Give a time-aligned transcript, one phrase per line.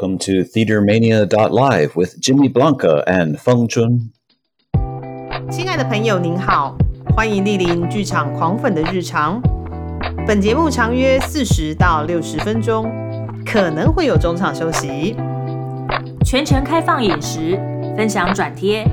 [0.00, 4.12] Welcome to TheaterMania.live with Jimmy Blanca and Feng Chun.
[5.50, 6.74] 亲爱的朋友，您好，
[7.14, 9.42] 欢迎莅临剧场狂粉的日常。
[10.26, 12.90] 本节目长约四十到六十分钟，
[13.44, 15.14] 可能会有中场休息。
[16.24, 17.60] 全程开放饮食，
[17.94, 18.86] 分享转贴。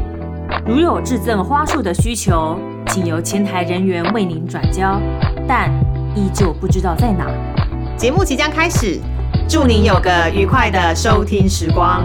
[0.66, 5.00] 如有致赠花束的需求，请由前台人员为您转交，
[5.48, 5.72] 但
[6.18, 7.32] 依旧不知道在哪。
[7.96, 9.00] 节目即将开始，
[9.50, 12.04] 祝您有个愉快的收听时光。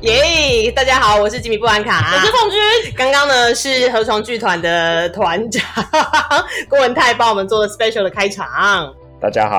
[0.00, 2.58] 耶大家好，我是吉米布兰卡，我是凤君。
[2.96, 5.62] 刚刚呢是河床剧团的团长
[6.68, 8.92] 郭文泰帮我们做了 special 的开场。
[9.22, 9.56] 大家好，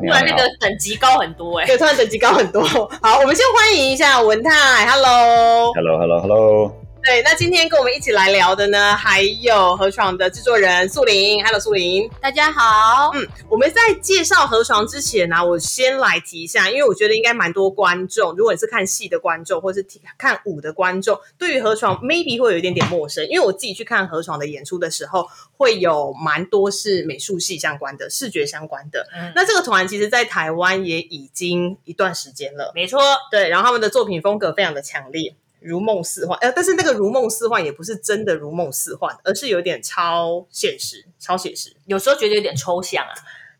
[0.00, 2.62] 突然那个等级高很多哎、对，突然等级高很多。
[2.62, 4.50] 好，我们先欢迎一下文泰
[4.86, 5.72] ，Hello。
[5.72, 6.70] Hello，Hello，Hello。
[7.02, 12.08] 对，那今天跟我们一起来聊的呢，还有河床的制作人素玲，Hello，素玲。
[12.20, 25.26] 大家好，嗯，我们在介绍河床之前呢、我先来提一下，因为我觉得应该蛮多观众，如果你是看戏的观众，或是听看舞的观众，对于河床 maybe 会有一点点陌生，因为我自己去看河床的演出的时候，
[25.56, 29.08] 会有蛮多是美术系相关的、视觉相关的。
[29.14, 35.34] 嗯，那这个团其实，在台湾也已经一段时间了，没错，对，然后他们的作品风格非常的强烈。
[35.60, 41.76] 如梦似幻，呃，但是那个如梦似幻也不是真的如梦似幻，而是有点超现实、超写实。
[41.86, 43.12] 有时候觉得有点抽象啊。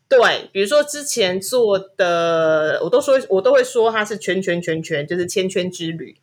[0.09, 6.17] 对，比如说之前做的，我都说我都会说它是圈圈圈圈，就是圈圈之旅。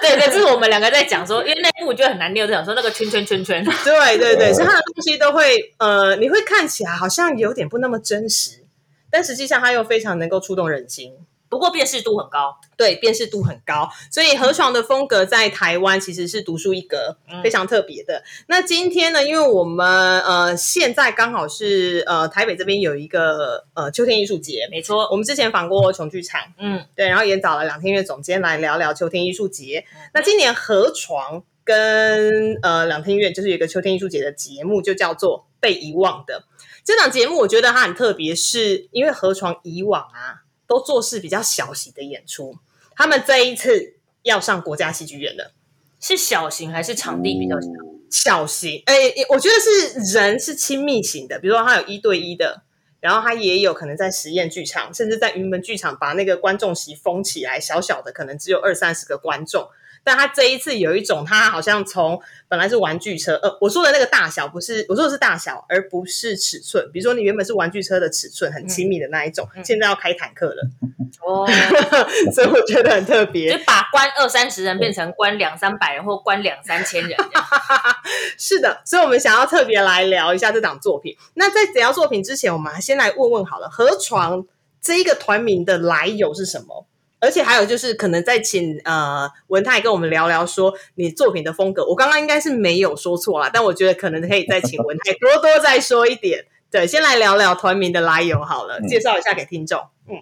[0.00, 3.64] 对 对，这是我们两个在讲说，因为那部我觉得很难念，就讲说那个圈圈圈圈。
[3.82, 8.64] 对对对，所以它的东西都会，呃，你会看起来好像有点不那么真实，
[9.10, 11.14] 但实际上它又非常能够触动人心。
[11.48, 17.42] 不过辨识度很高，对，辨识度很高，所以河床的风格在台湾其实是独树一格，嗯。
[17.44, 18.24] 非常特别的。
[18.46, 25.06] 那今天呢，因为我们呃现在刚好是呃台北这边有一个呃秋天艺术节，没错。
[25.10, 29.84] 我们之前访过琼剧场，嗯，对，然后也找了两天院总监来聊聊秋天艺术节。
[30.14, 36.44] 那今年河床跟呃两天院就是有一个秋天艺术节的节目，就叫做《被遗忘的》
[36.82, 42.56] 这档节目，我觉得它很特别，是因为河床以往啊都做事比较小型的演出，
[42.96, 45.52] 他们这一次要上国家戏剧院了。
[46.00, 47.68] 是小型还是场地比较小？
[48.10, 48.94] 小型，哎、
[49.30, 52.62] 我觉得是人是亲密型的，比如说他有一对一的，
[53.00, 59.68] 然后他也有可能在实验剧场，甚至在云门剧场把那个观众席封起来，小小的可能只有二三十个观众。
[60.04, 66.88] 但他这一次有一种，他好像从本来是玩具车，呃，我说的那个大小不是我说的是大小，而不是尺寸。
[66.92, 70.62] 比如说你原本是玩具车的尺寸很亲密的那一种，嗯现在要开坦克了，
[71.24, 71.48] 哦，
[72.32, 73.64] 所以我觉得很特别就。
[73.64, 77.46] 把关二三十人变成关两三百人或关两三千人这样。
[78.36, 81.16] 是的，所以我们想要特别来聊一下这档作品。
[81.34, 84.44] 那在聊作品之前，我们先来问问好了，河床
[84.82, 86.86] 这一个团名的来由是什么？
[87.24, 91.84] 而且还有就是，可能再请呃文泰跟我们聊聊说你作品的风格。
[91.86, 96.44] 我刚刚应该是没有说错啦，但我觉得可能可以再请文泰多多再说一点。
[96.70, 99.80] 对，先来聊聊团名的来由好了，嗯介绍一下给听众。
[100.08, 100.18] 嗯，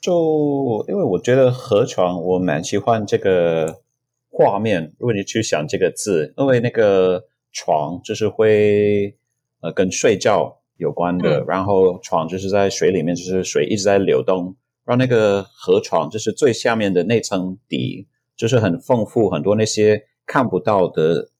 [0.00, 3.82] 就因为我觉得河床，我蛮喜欢这个
[4.30, 4.92] 画面。
[4.98, 9.16] 如果你去想这个字，因为那个床就是会
[9.60, 14.54] 呃跟睡觉有关的，然后床就是在水里面，就是水一直在流动，
[14.86, 21.30] 然后那个河床就是最下面的那层底，就是很丰富，很多那些看不到的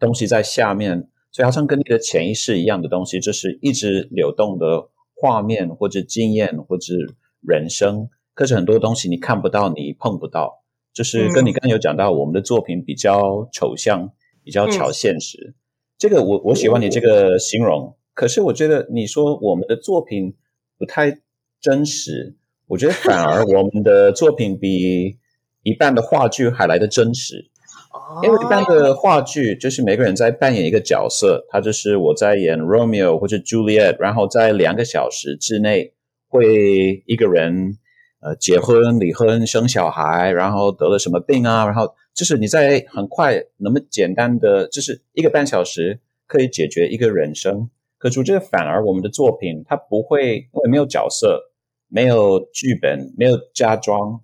[0.00, 6.92] 东西在下面，所以好像跟你的潜意识一样的东西，就是一直流动的画面或者经验或者
[7.40, 8.08] 人生。
[8.34, 15.54] 可是很多东西你看不到，你碰不到，就是跟你刚刚有讲到，我们的作品比较抽象，比较超现实。
[15.96, 20.36] 这个我我喜欢你这个形容，可是我觉得你说我们的作品
[20.78, 21.20] 不太
[21.60, 22.36] 真实，
[22.68, 25.16] 我觉得反而我们的作品比
[25.62, 27.50] 一半的话剧还来得真实。
[27.90, 35.94] 哦因为一般的话剧就是每个人在扮演一个角色，他就是我在演 Romeo 或者 Juliet，然后在两个小时之内
[36.28, 37.78] 会一个人
[38.20, 47.70] 呃结婚、离婚、生小孩，然后得了什么病啊，然后就是你在很快那么简单的，就是一个半小时可以解决一个人生。
[47.96, 51.47] 可是我觉得反而我们的作品它不会，因为没有角色、
[51.88, 54.20] 没有剧本、没有加装，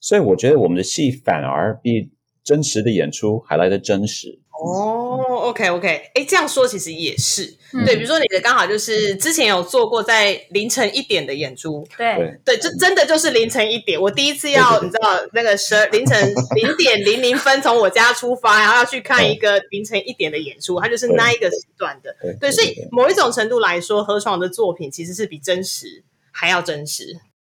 [0.00, 2.10] 所以我觉得我们的戏反而比
[2.44, 4.38] 真实的演出还来得真实。
[4.58, 5.20] 哦
[5.50, 7.84] ，OK OK，哎，这样说其实也是、嗯。
[7.84, 7.94] 对。
[7.94, 14.00] 比如说你的刚好就是之前有做过在凌晨一点的演出，对，对，对，就真的就是凌晨一点。
[14.00, 22.16] 我第一次要你知道那个十二 凌晨零点零零分从我家出发，然后要去看一个凌晨一点的演出，它就是那一个时段的。
[22.22, 26.02] 对对，所以某一种程度来说，何爽的作品其实是比真实
[26.38, 27.02] 还要真实。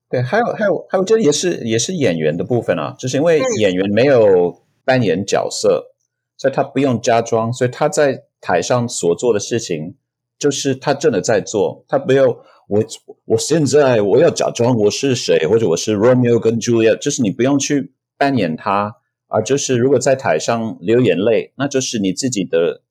[0.09, 5.91] 对，还有还有还有，这也是也是演员的部分啊，就是因为嗯演员没有扮演角色，
[6.35, 9.95] 所以他不用加装，所以他在台上所做的事情
[10.39, 12.83] 就是他真的在做，他没有我
[13.25, 18.95] 我现在我要假装我是谁，或者我是 Romeo 跟 Juliet，就是你不用去扮演他，
[19.27, 22.81] 而就是如果在台上流眼泪，那就是你自己的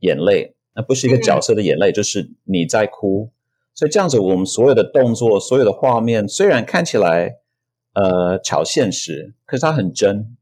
[0.00, 3.30] 眼泪，那不是一个角色的眼泪，就是你在哭。
[3.74, 7.36] 所以这样子，我们所有的动作、所有的画面，虽然看起来
[7.94, 10.36] 呃超现实，可是它很真。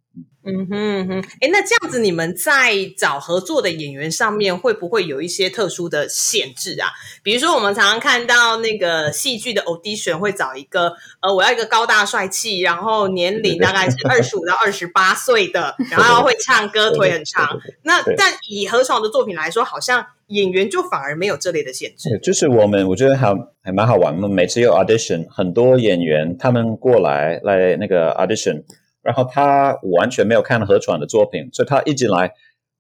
[0.50, 6.88] 嗯哼嗯哼，哎，那这样子你们在找合作的演员上面会不会有一些特殊的限制啊？
[7.22, 17.60] 比如说，我们常常看到那个戏剧的 audition 会找一个呃，我要一个高大帅气，然后年龄大概是 二十五到二十八岁的，然后会唱歌，腿很长。
[17.82, 22.18] 那但以何爽的作品来说，好像演员就反而没有这类的限制。
[22.22, 24.14] 就是我们我觉得还还蛮好玩。
[24.14, 28.62] 我们每次有 audition，很多演员他们过来来那个 audition，
[29.02, 32.32] 然后他完全没有看何闯的作品，所以他一进来。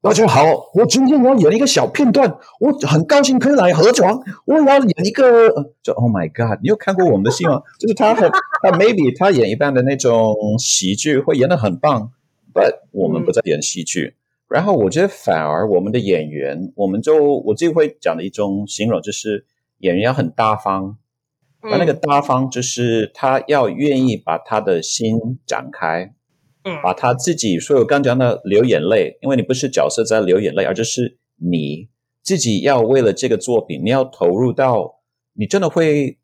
[0.02, 4.18] 大家好，我今天我要演一个小片段，我很高兴可以来何闯。
[4.46, 5.50] 我要演一个，
[5.82, 6.58] 就 Oh my God！
[6.62, 7.60] 你有看过我们的戏吗？
[7.78, 8.30] 就是他很，
[8.62, 12.12] 他 maybe 他演一般的那种喜剧会演得很棒
[12.54, 14.14] ，but 我们不在演戏剧。
[14.48, 19.44] 然后我觉得反而我们的演员，我们就我自己会讲的一种形容，就是
[19.80, 20.96] 演员要很大方。
[21.62, 26.14] 那那个大方就是他要愿意把他的心展开，
[26.64, 31.88] 嗯把他自己，所以我刚讲的流眼泪，因为你不是角色在流眼泪，而就是你
[32.22, 35.00] 自己要为了这个作品，你要投入到，
[35.34, 36.18] 你真的会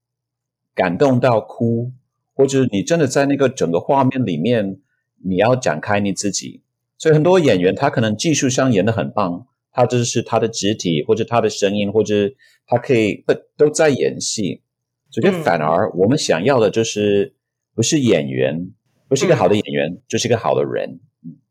[0.74, 1.92] 感动到哭，
[2.34, 4.78] 或者你真的在那个整个画面里面，
[5.22, 6.62] 你要展开你自己。
[6.96, 12.30] 所以很多演员他可能技术上演的很棒，他就是他的肢体或者他的声音，或者
[12.66, 14.62] 他可以不都在演戏。
[15.10, 15.42] 所以嗯。
[15.42, 17.34] 反而我们想要的就是
[17.74, 18.70] 不是演员，
[19.08, 21.00] 不是一个好的演员，就是一个好的人。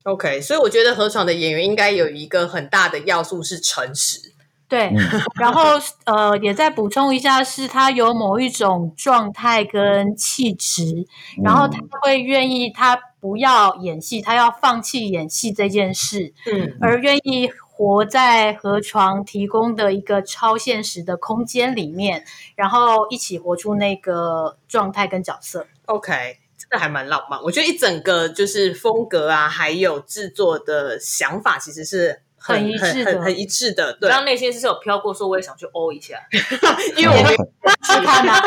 [0.03, 4.33] OK，所以我觉得何爽的演员应该有一个很大的要素是诚实。
[4.67, 4.97] 对，嗯。
[5.39, 11.07] 然后呃，也再补充一下，是他有某一种状态跟气质，
[11.43, 16.77] 然后他嗯会愿意，他不要演戏，他要放弃演戏这件事，嗯。
[16.81, 22.23] 而愿意活在河床提供的一个超现实的空间里面，
[22.55, 25.67] 然后一起活出那个状态跟角色。
[25.87, 27.37] OK，真的还蛮浪漫。
[27.43, 33.93] 我觉得一整个就是风格啊，还有制作的想法，其实是很很一致的很很一致的。
[33.93, 36.19] 对，刚刚内心是有飘过，说我也想去欧一下。
[36.95, 38.39] 因为我会试看啊。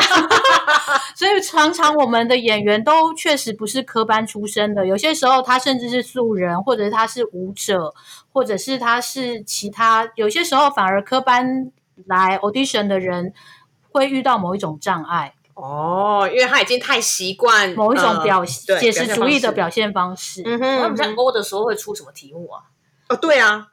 [1.17, 7.93] 所以常常我们的演员都确实不是科班出身的，有些时候他甚至是素人，或者是他是舞者，
[8.33, 11.73] 或者是他是其他，有些时候反而科班
[12.07, 13.33] 来 audition 的人
[13.91, 20.43] 会遇到某一种障碍，哦，因为他已经太习惯某一种表、呃对写实主义的表表现方式。
[20.45, 22.63] 嗯他哼，们在欧的时候会出什么题目啊？
[23.09, 23.67] 哦，对啊，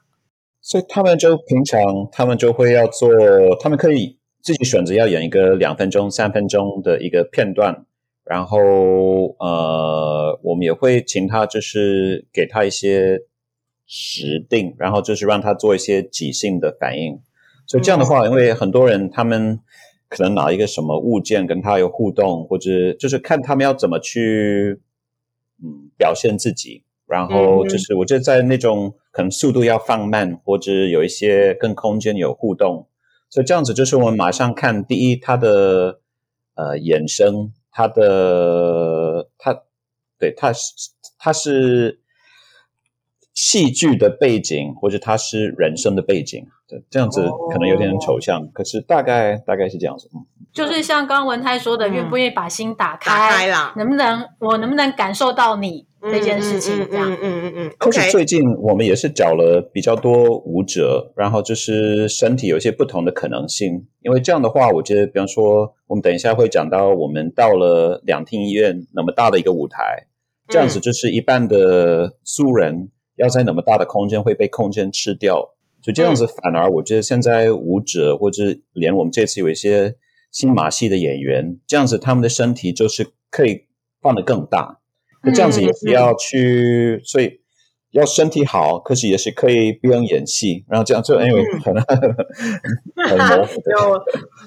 [0.66, 3.08] 所以他们就平常他们就会要做，
[3.60, 7.86] 他们可以自己选择要演一个两分钟、三分钟的一个片段，
[8.24, 8.58] 然后
[9.38, 13.20] 呃，我们也会请他就是给他一些
[13.86, 17.22] 指定，然后就是让他做一些即兴的反应。
[17.68, 19.60] 所以这样的话，因为很多人他们
[20.10, 24.82] 可能拿一个什么物件跟他有互动，或者就是看他们要怎么去
[25.64, 26.82] 嗯表现自己。
[27.06, 32.86] 然后就是我觉得在那种可能速度要放慢，或者有一些跟空间有互动，
[33.30, 36.02] 所以这样子就是我们马上看第一它的
[36.56, 39.62] 呃衍生，它的它
[40.20, 40.74] 对它是
[41.18, 42.02] 它是
[43.34, 50.10] 戏剧的背景，或者它是人生的背景，对，这样子可能有点抽象，可是大概大概是这样子。
[50.14, 56.88] 嗯就是像刚刚文泰说的，嗯愿不愿意把心打开，打开啦，能不能我能不能感受到你这件事情？
[56.90, 57.12] 这样。
[57.12, 63.88] 嗯嗯嗯嗯嗯可是，OK，最近我们也是找了比较多舞者，然后就是身体有一些不同的可能性。
[64.02, 70.08] 因为这样的话，我觉得，比方说，我们等一下会讲到，我们到了两厅医院那么大的一个舞台，
[70.48, 78.44] 这样子就是一半的素人要在那么大的空间会被空间吃掉，所以这样子反而我觉得现在舞者或者
[78.74, 79.96] 连我们这次有一些
[80.32, 83.66] 新马戏的演员，这样子他们的身体就是可以
[84.02, 84.82] 放得更大。
[85.26, 87.42] 那这样子也是要去，所以
[87.92, 91.84] 要身体好，可是也是可以不用演戏，然后这样就因为可能
[93.08, 93.72] 很模糊的。
[93.72, 94.02] 有，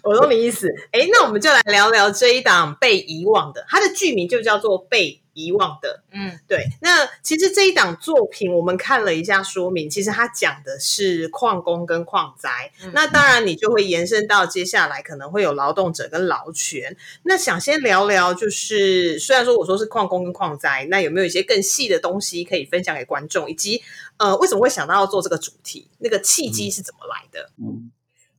[0.05, 0.69] 我懂你意思。
[0.93, 6.03] 哎，那我们就来聊聊这一档被遗忘的，它的剧名就叫做《被遗忘的。
[6.13, 12.49] 嗯对，那其实这一档作品我们看了一下说明，其实它讲的是矿工跟矿灾。
[12.83, 16.97] 嗯那当然，你就会延伸到接下来可能会有劳动者跟劳权。
[17.23, 23.83] 那想先聊聊，就是虽然说我说是矿工跟矿灾，那有没有一些更细的东西可以分享给观众，以及
[24.17, 25.89] 呃为什么会想到要做这个主题？
[25.99, 27.51] 那个契机是怎么来的？
[27.59, 27.91] 嗯，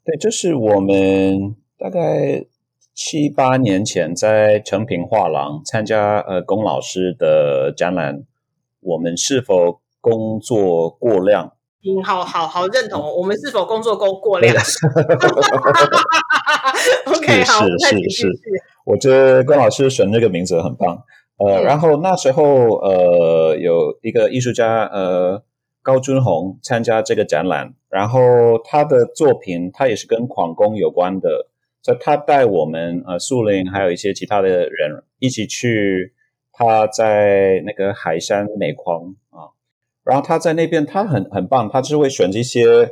[0.04, 2.46] 对，就是我们大概
[3.02, 8.26] 七八年前在成品画廊参加呃龚老师的展览，
[8.82, 11.54] 我们是否工作过量？
[11.82, 13.02] 嗯，好好好，认同。
[13.02, 14.54] 我们是否工作够过量？
[17.08, 18.28] OK，好，是那是是。
[18.84, 21.02] 我觉得龚老师选这个名字很棒。
[21.38, 22.44] 呃，嗯然后那时候
[22.80, 25.42] 呃有一个艺术家呃
[25.82, 28.20] 高君宏参加这个展览，然后
[28.66, 31.48] 他的作品他也是跟矿工有关的，
[31.82, 36.14] 所以他带我们呃树林还有一些其他的人一起去
[36.52, 39.54] 他在那个海山煤矿啊，
[40.04, 42.90] 然后他在那边他很很棒，他就是会选这些。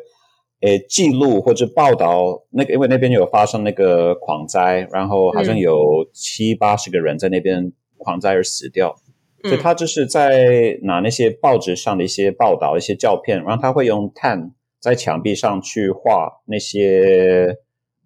[0.61, 8.95] 诶，记录或者报道那个，因为那边有发生那个矿灾，然后好像嗯有七八十个人在那边矿灾而死掉，
[9.43, 17.55] 所以嗯他就是在拿那些报纸上的一些报道、一些照片，然后他会用碳在墙壁上去画那些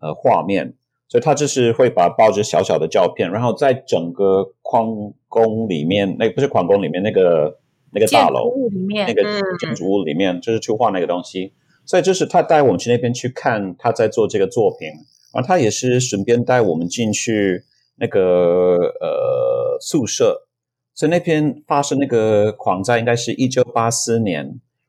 [0.02, 0.74] 呃画面，
[1.08, 4.88] 所以他就是会把报纸小小的照片，然后在整个矿
[5.28, 7.60] 工里面，那不是矿工里面那个
[7.94, 11.54] 那个建筑大楼，里面那个嗯建筑物里面，就是去画那个东西。
[11.86, 14.88] 所以就是他带我们去那边去看他在做这个作品，
[15.34, 17.64] 然后他也是顺便带我们进去
[17.98, 20.48] 那个呃宿舍。
[20.94, 24.44] 所以那边发生那个矿灾应该是一九八四年，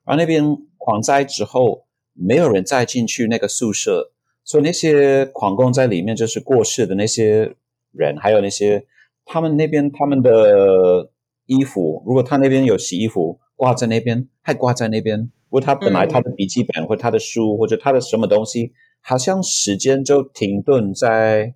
[0.05, 0.45] 然后那边
[0.77, 4.12] 矿灾之后没有人再进去那个宿舍，
[4.45, 7.55] 所以那些矿工在里面就是过世的那些
[7.93, 8.87] 人，还有那些
[9.25, 11.11] 他们那边他们的
[11.47, 15.31] 衣服，如果他那边有洗衣服挂在那边，还挂在那边。
[15.49, 21.55] 如果他本来嗯他的笔记本或他的书或者他的什么东西，好像时间就停顿在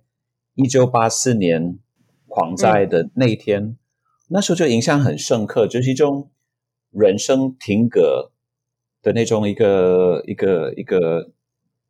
[0.55, 1.79] 一九八四年
[2.27, 3.75] 矿灾的那一天，
[4.29, 6.29] 那时候就印象很深刻，就是一种
[6.91, 8.31] 人生停格
[9.01, 11.31] 的那种一个一个一个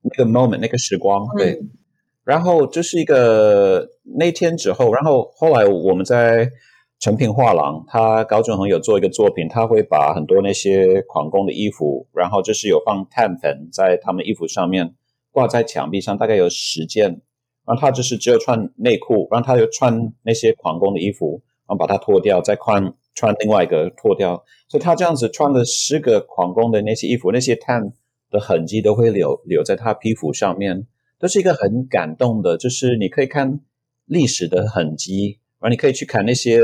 [0.01, 1.59] 那个 moment 那个时光，对。
[2.23, 3.87] 然后就是一个
[4.17, 6.51] 那天之后，然后后来我们在
[6.99, 14.95] 成品画廊，他高俊宏有做一个作品，他会把很多那些矿工的衣服，然后就是有放碳粉在他们衣服上面
[15.31, 17.21] 挂在墙壁上，大概有十件。
[17.65, 27.93] 然后他就是只有穿内裤，然后他又穿那些矿工的衣服，然后把它脱掉，再穿穿另外一个脱掉，所以他这样子穿了十个矿工的那些衣服，那些碳
[28.29, 30.85] 的痕迹都会留留在他皮肤上面，
[31.19, 33.59] 都是一个很感动的，就是你可以看
[34.05, 36.59] 历史的痕迹，然后你可以去看那些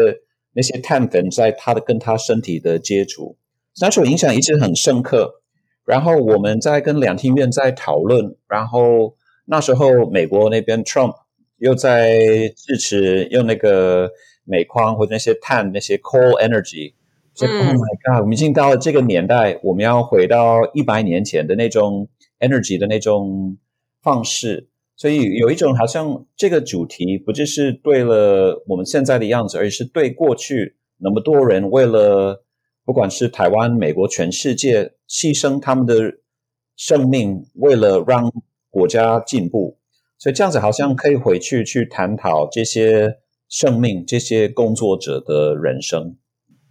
[0.53, 3.38] 那些碳粉在他的跟他身体的接触，
[3.82, 5.41] 那时候影响一直很深刻。
[5.86, 11.13] 然后我们在跟两厅院在讨论，然后那时候美国那边 Trump
[11.58, 14.10] 又在支持用那个
[14.46, 16.93] 煤矿或者那些碳那些 coal energy，
[17.36, 22.08] 所以、嗯 Oh my God，我们已经到了这个年代，我们要回到一百年前的那种
[22.40, 23.58] energy 的那种
[24.02, 24.70] 方式。
[24.96, 32.46] 所以有一种好像这个主题不只是对了我们现在的样子，而是对过去那么多人为了
[32.86, 36.20] 不管是台湾、美国、全世界牺牲他们的
[36.75, 38.32] 生命，为了让
[38.70, 39.80] 国家进步。
[40.20, 43.18] 所以这样子好像可以回去去探讨这些
[43.50, 46.16] 生命、这些工作者的人生。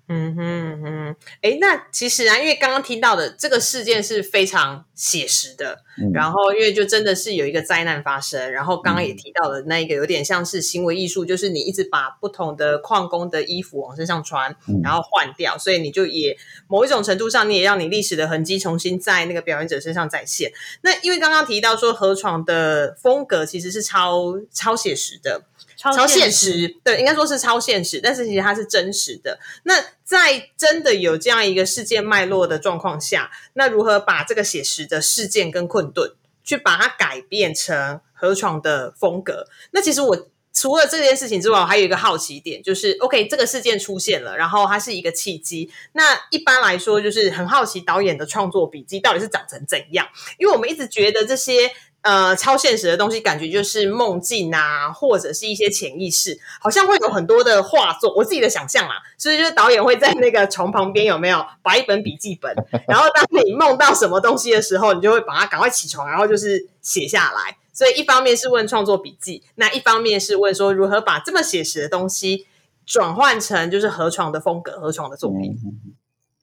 [0.08, 6.10] 嗯哼哼，哎，那其实啊，因为刚刚听到的这个事件是非常写实的，嗯。
[6.12, 14.80] 然后因为就真的是有一个灾难发生，然后刚刚也提到了那一个有点像是行为艺术，就是你一直把不同的矿工的衣服往身上穿，嗯。
[14.82, 16.36] 然后换掉，所以你就也
[16.68, 20.52] 某一种程度上，你也让你历史的痕迹重新在那个表演者身上再现。
[20.82, 25.42] 那因为刚刚提到说河床的风格其实是超超写实的，
[25.90, 29.40] 超现实，对，应该说是超现实，但是其实它是真实的。
[29.64, 29.74] 那
[30.04, 39.48] 在真的有这样一个事件脉络的状况下，那如何把这个写实的事件跟困顿，去把它改变成河床的风格？
[39.72, 45.72] 那其实我除了这件事情之外，我还有一个好奇点，就是 OK，这个事件出现了，然后它是一个契机。
[45.94, 50.06] 那一般来说，就是很好奇导演的创作笔记到底是长成怎样，
[50.38, 51.72] 因为我们一直觉得这些。
[52.02, 58.12] 呃，超现实的东西，感觉就是梦境啊，或者是一些潜意识，好像会有很多的画作。
[58.16, 62.52] 我自己的想象啦，所以就是导演会在那个床旁边有没有摆一本笔记本，
[62.88, 67.56] 然后当你梦到什么东西的时候，你就会把它赶快起床，然后就是写下来。
[67.72, 72.46] 所以一方面是问创作笔记，那一方面是问说如何把这么写实的东西
[72.84, 75.56] 转换成就是河床的风格，河床的作品。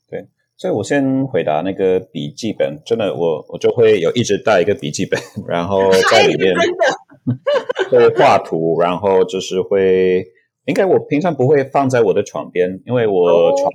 [0.09, 0.27] 对，
[0.59, 6.53] 所以我先回答那个笔记本，真的，我我就会有一直带一个笔记本， 然后 在里面
[7.89, 10.21] 会画图，然后就是会，
[10.65, 13.71] 应该我平常不会放在我的床边，因为我床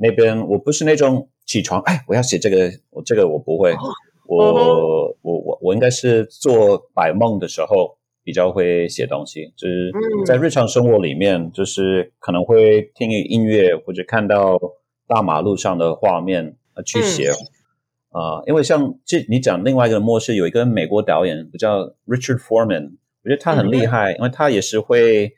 [0.00, 3.74] 那边我不是那种起床，哎，我要写这个，我这个我不会，
[4.26, 7.98] 我我我我应该是做白梦的时候。
[8.24, 9.90] 比较会写东西，就是
[10.24, 14.56] 在日常生活里面，就是可能会听音乐或者看到
[15.12, 17.30] 大马路上的画面呃去写
[18.10, 18.40] 啊。
[18.46, 22.92] 因为像这你讲另外一个模式，有一个美国导演叫 Richard Foreman，
[23.24, 25.32] 我觉得他很厉害，因为他也是会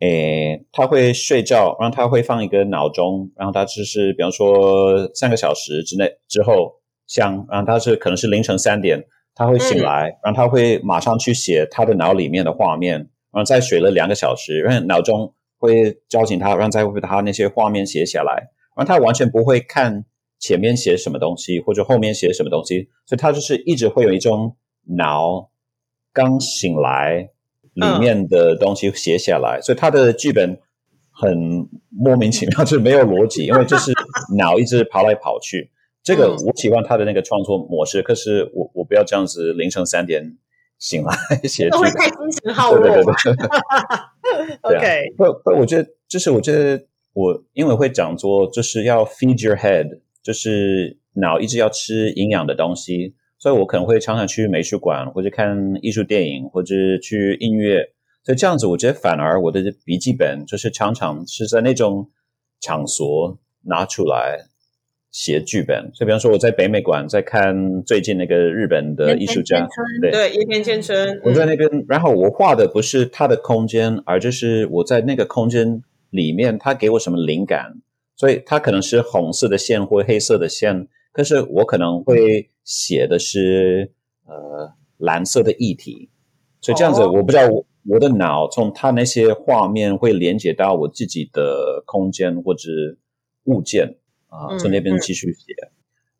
[0.00, 9.04] 诶，他会睡觉，然后他会放一个闹钟，然后他就是比方说三个小时之内之后响，然后他是可能是凌晨三点。
[9.34, 12.98] 他会醒来，然后他会马上去写他的脑里面的画面，
[13.32, 20.04] 然后再睡了两个小时，然后脑中会叫醒他，然后再把他那些画面写下来，然后他完全不会看
[20.38, 24.56] 前面写什么东西或者后面写什么东西，所以他就是一直会有一种
[24.96, 25.50] 脑
[26.12, 27.30] 刚醒来
[27.74, 30.58] 里面的东西写下来，所以他的剧本
[31.10, 33.92] 很莫名其妙，就是没有逻辑，因为就是
[34.36, 35.70] 脑一直跑来跑去。
[36.02, 40.36] 这个我喜欢他的那个创作模式，可是我我不要这样子凌晨三点
[40.76, 41.14] 醒来
[41.46, 42.82] 写剧，会太精神耗弱。
[42.82, 44.58] 对 对对。
[44.62, 57.90] OK，不不，我觉得就是我觉得我因为会讲说，就是要 feed your head，就是脑一直要吃营养的东西，所以我可能会常常去美术馆或者看艺术电影或者去音乐，
[58.24, 62.10] 所以这样子我觉得反而我的笔记本就是常常是在那种
[62.60, 64.46] 场所拿出来。
[65.14, 69.68] 写剧本，所以比方说我在北美馆在看最近那个日本的艺术家，
[70.00, 77.82] 对对，叶田千春，我在那边，然后我画的不是他的空间，而就是我在那个空间里面，他给我什么灵感，
[78.14, 83.92] 所以他可能是红色的线或黑色的线，可是我可能会写的是
[84.26, 86.10] 呃蓝色的液体，
[86.60, 92.68] 所以这样子我不知道我我的脑从他那些画面会连接到我自己的空间或者
[93.46, 93.96] 物件。
[94.32, 95.52] 啊，从那边继续写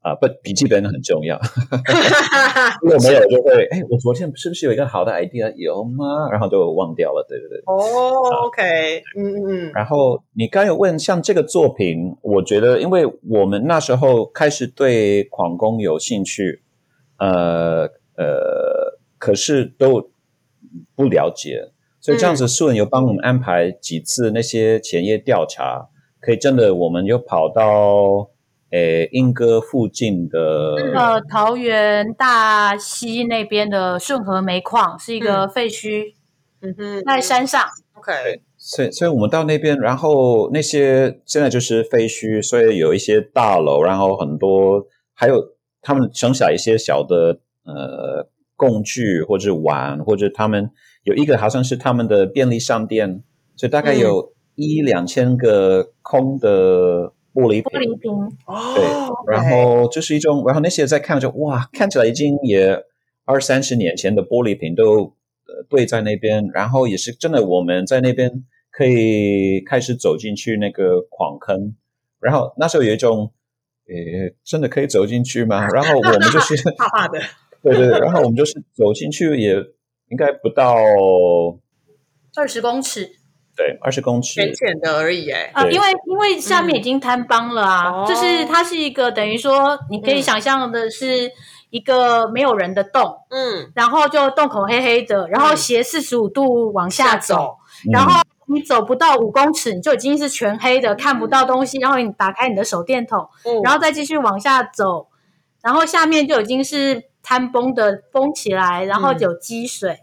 [0.03, 1.41] 啊，不，笔记本很重要。
[2.83, 5.55] 如果没有，就会哎，我昨天是不是有一个好的 idea？
[5.55, 6.29] 有吗？
[6.31, 7.25] 然后就忘掉了。
[7.29, 7.59] 对对对。
[7.67, 9.73] 哦，OK，嗯嗯嗯。
[9.73, 16.63] 然后你刚有问，像这个作品，我觉得，因为我们那时候开始对矿工有兴趣，
[17.19, 20.11] 呃呃，可是都
[20.97, 25.91] 不了解，所以这样子，素人有帮我们安排几次那些前夜调查。
[26.21, 28.31] 可以真的，我们又跑到
[28.73, 36.15] 诶莺歌附近的呃桃园大溪那边的顺和煤矿，是一个废墟，
[36.61, 37.63] 嗯哼，在山上。
[37.95, 45.41] OK，所以所以我们到那边，然后那些现在就是废墟，所以有一些大楼，然后很多还有
[45.81, 50.71] 他们剩下一些小的呃工具或者碗，或者他们
[51.05, 53.23] 有一个好像是他们的便利商店，
[53.57, 54.33] 所以大概有。
[54.55, 58.37] 一两千个空的玻璃瓶，玻璃瓶，
[58.75, 58.85] 对，
[59.33, 62.79] 然后就是一种，然后那些在看就哇，看起来已经也
[63.25, 65.15] 二三十年前的玻璃瓶都
[65.47, 71.75] 呃堆在那边，然后也是真的，我们在那边可以开始走进去那个矿坑，
[72.21, 73.33] 然后那时候有一种，
[73.89, 75.67] 诶，真的可以走进去吗？
[75.69, 77.19] 然后我们就是 怕怕的，
[77.63, 79.55] 对对对，然后我们就是走进去也
[80.11, 80.77] 应该不到
[82.37, 83.22] 二十公尺。
[83.55, 91.31] 对，二十公尺，浅浅的而已，哎，啊，因为因为下面已经坍崩了啊，就是它是一个等于说，你可以想象的是
[91.69, 97.59] 一个没有人的洞，嗯，然后就洞口黑黑的，然后斜四十五度往下走，
[97.93, 103.29] 然后你走不到五公尺，你就已经是全黑的，看不到东西，然后你打开你的手电筒，
[103.63, 105.09] 然后再继续往下走，
[105.63, 109.99] 然后下面就已经是坍崩的，崩起来，然后有积水。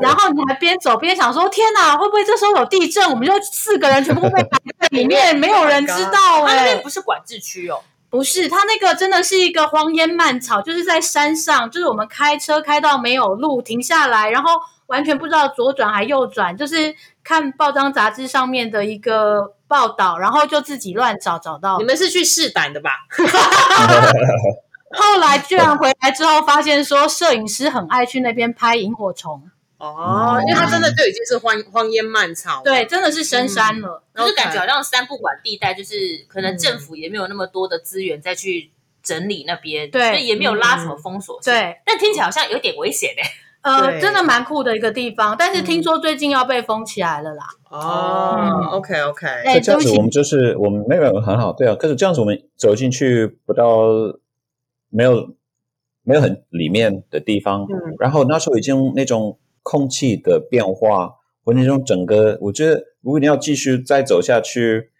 [0.00, 3.08] 然后你还边走边想说：“天哪，会不会这时候有地震？
[3.10, 7.80] 我们就四个人全部被埋在里面， 没有人知道。”哎，那边不是管制区哦，
[8.10, 21.78] 不是，它那个真的是一个荒烟蔓草，就是在山上，就是我们开车开到没有路，停下来，然后完全不知道左转还右转，就是看报章杂志上面的一个报道，然后就自己乱找找到。
[21.78, 22.90] 你们是去试胆的吧？
[24.94, 29.42] 后来居然回来之后，发现说摄影师很爱去那边拍萤火虫。
[29.76, 38.70] 哦，因为它真的就已经是荒荒烟蔓草，对，真的是深山了，就是感觉好像三不管地带，就是可能政府也没有那么多的资源再去
[39.02, 43.22] 整理那边，对，所以也没有拉什么封锁，对，但听起来好像有点危险嘞。
[43.60, 47.44] 呃，真的蛮酷的一个地方，但是听说最近要被封起来了啦。
[47.68, 51.74] 哦嗯，OK OK，哎那这样子，我们就是我们没有很好，对啊。
[51.74, 53.88] 可是这样子，我们走进去不到
[54.96, 55.34] 没有
[56.04, 61.10] 没有很里面的地方，嗯然后那时候已经那种空气的变化，
[61.44, 64.90] 或那种整个，我觉得如果你要继续再走下去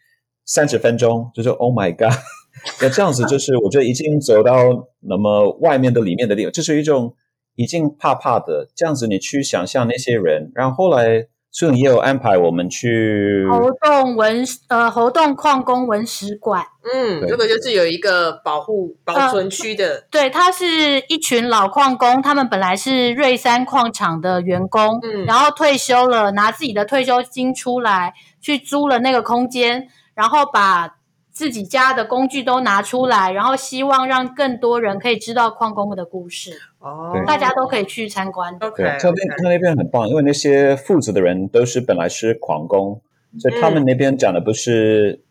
[0.44, 2.18] 三十分钟，就是 Oh my God，
[2.83, 7.14] 那这样子就是我觉得已经走到那么外面的里面的地方，就是一种
[7.54, 11.28] 已经怕怕的这样子，你去想象那些人，然后后来。
[11.54, 25.24] 所以也有安排我们去活动文呃活动矿工文史馆，嗯，这个就是有一个保护保存区的，对，它是一群老矿工，他们本来是瑞山矿场的员工，嗯。
[25.26, 29.86] 然后退休了，拿自己的退休金出来去租了那个空间，
[30.16, 30.96] 然后把
[31.34, 38.68] 自己家的工具都拿出来，然后希望让更多人可以知道矿工的故事，哦大家都可以去参观的。
[38.68, 43.02] OK，对，他那他那边很棒，因为那些负责的人都是本来是矿工，
[43.40, 45.24] 所以他们那边讲的不是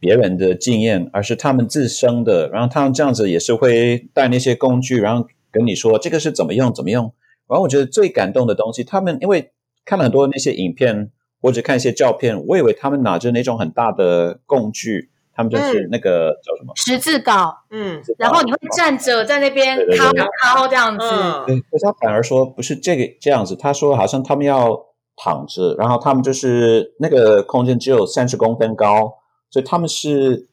[0.00, 2.48] 别人的经验，而是他们自身的。
[2.48, 7.12] 然后他们这样子也是会带那些工具，然后跟你说这个是怎么用，怎么用。
[7.46, 9.52] 然后我觉得最感动的东西，他们因为
[9.84, 11.10] 看了很多那些影片
[11.42, 16.72] 或者看一些照片，我以为他们拿着那种很大的工具，他们就是那个、叫什么？
[16.76, 18.02] 十字镐，嗯。
[18.18, 20.10] 然后你会站着在那边对对对敲
[20.54, 21.44] 敲这样子，嗯。
[21.46, 29.18] 对，可是他反而说不是这个这样子，他说好像他们要躺着，然后他们就是那个空间只有三十公分高，
[29.50, 30.48] 所以他们是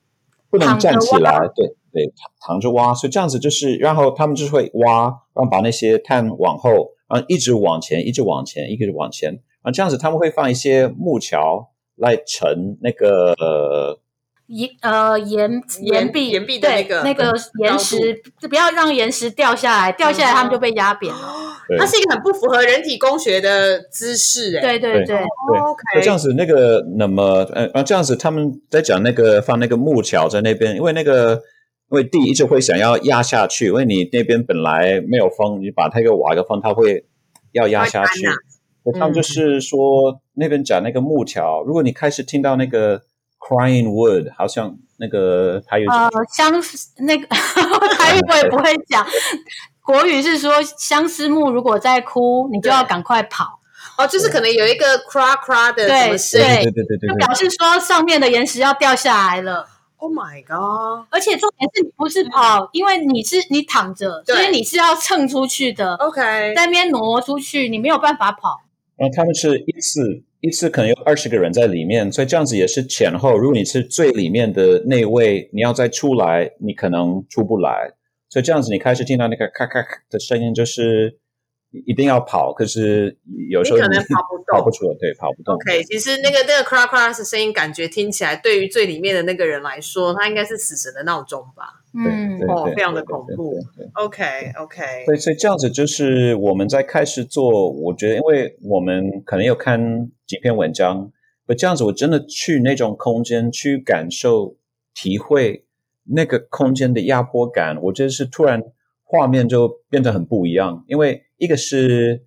[0.50, 14.00] 不能站起来，对对，躺躺着挖，所以这样子就是，然后他们就是会挖，然后把那些碳往后，然后一直往前，一直往前，一直往前，然后这样子他们会放一些木桥来盛那个呃
[14.50, 15.50] 岩呃岩
[15.82, 21.20] 岩岩壁岩壁的那个那个岩石，不要让岩石掉下来，掉下来他们就被压扁了。
[21.78, 31.36] 它是一个很不符合人体工学的姿势，哎，对对对，，OK，以这样子，那个那么呃，然后这样子，他们在讲那个放那个木桥在那边，因为那个
[31.92, 37.06] 因为地一直会想要压下去，因为你那边本来没有风，你把它给挖个风，它会
[37.52, 38.26] 要压下去。
[38.98, 43.04] 他们就是说、那边讲那个木桥，如果你开始听到那个
[43.40, 46.52] crying wood，好像那个他有呃，相
[47.00, 47.28] 那个
[47.98, 49.06] 台语我也不会讲，
[49.82, 53.60] 国语是说相思木如果在哭，你就要赶快跑，
[53.98, 59.68] 哦，就是可能有一个 cra cra 的对什么声对音对对对对对就表示说上面的岩石要掉下来了。
[59.98, 66.22] ，Oh my god，而且重点是你不是跑，因为你是你躺着，所以你是要蹭出去的，OK，
[66.56, 68.62] 在那边挪出去，你没有办法跑。
[69.00, 73.38] 然后他们是一次一次可能有二十个人在里面，所以这样子也是前后。
[73.38, 77.94] 如果你是最里面的那位，你要再出来，你可能出不来。
[78.30, 81.18] 所以这样子，你开始听到那个咔咔咔的声音，就是
[81.86, 83.18] 一定要跑，可是
[83.50, 85.56] 有时候你可能跑不动跑不出来，对，跑不动。
[85.56, 92.40] OK，其实那个那个 cra cra 的声音，感觉听起来对于最里面的那个人来说，他应该是死神的闹钟吧对嗯。
[92.48, 93.56] 哦非常的恐怖
[93.94, 94.24] ？OK
[94.58, 101.12] OK，对，所以这样子就是我们在开始做，我觉得，因为我们可能有看几篇文章，
[101.46, 104.56] 不这样子，我真的去那种空间去感受、
[104.94, 105.66] 体会
[106.06, 108.64] 那个空间的压迫感，我觉得是突然
[109.04, 112.24] 画面就变得很不一样，因为一个是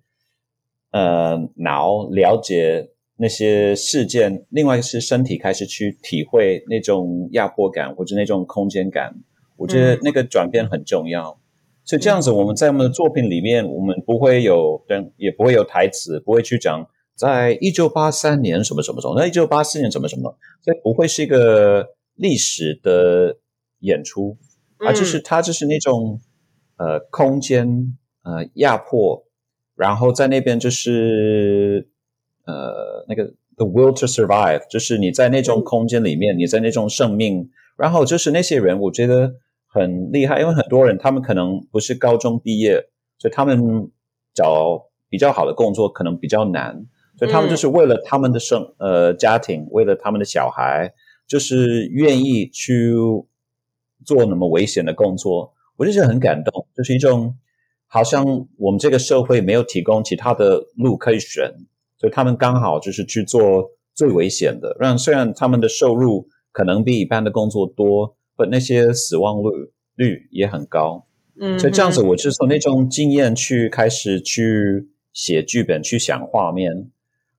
[0.91, 9.15] 呃脑了解那些事件，另外一个是身体开始去体会那种压迫感或者那种空间感，
[9.63, 11.39] 我觉得那个转变很重要。
[11.85, 23.37] 所以这样子，我们在我们的作品里面，我们不会有跟也不会有台词，不会去讲在一九八三年什么什么什么，那一九八四年什么什么，所以不会是一个历史的
[23.79, 24.37] 演出，
[24.79, 26.21] 而就是它就是那种
[26.77, 29.25] 呃空间呃压迫，
[29.75, 31.89] 然后在那边就是
[32.45, 33.25] 呃那个
[33.57, 39.35] the will to survive，就是你在那种空间里面，你在那种生命，然后就是那些人，我觉得
[39.73, 42.75] 很厉害，因为很多人他们可能不是高中毕业，
[43.17, 43.89] 所以他们
[44.35, 46.85] 找比较好的工作可能比较难，
[47.17, 50.93] 所以他们就是为了他们的生呃家庭，为了他们的小孩，
[51.27, 52.93] 就是愿意去
[54.05, 57.35] 做那么危险的工作，我就觉得很感动，就是一种
[57.87, 58.23] 好像
[58.57, 61.51] 我们这个社会没有提供其他的路可以选，
[61.97, 71.05] 所以他们刚好就是去做最危险的，让虽然他们的收入可能比一般的工作多，但那些死亡率率也很高，
[71.39, 76.89] 嗯所以这样子，我就从那种经验去开始去写剧本，去想画面。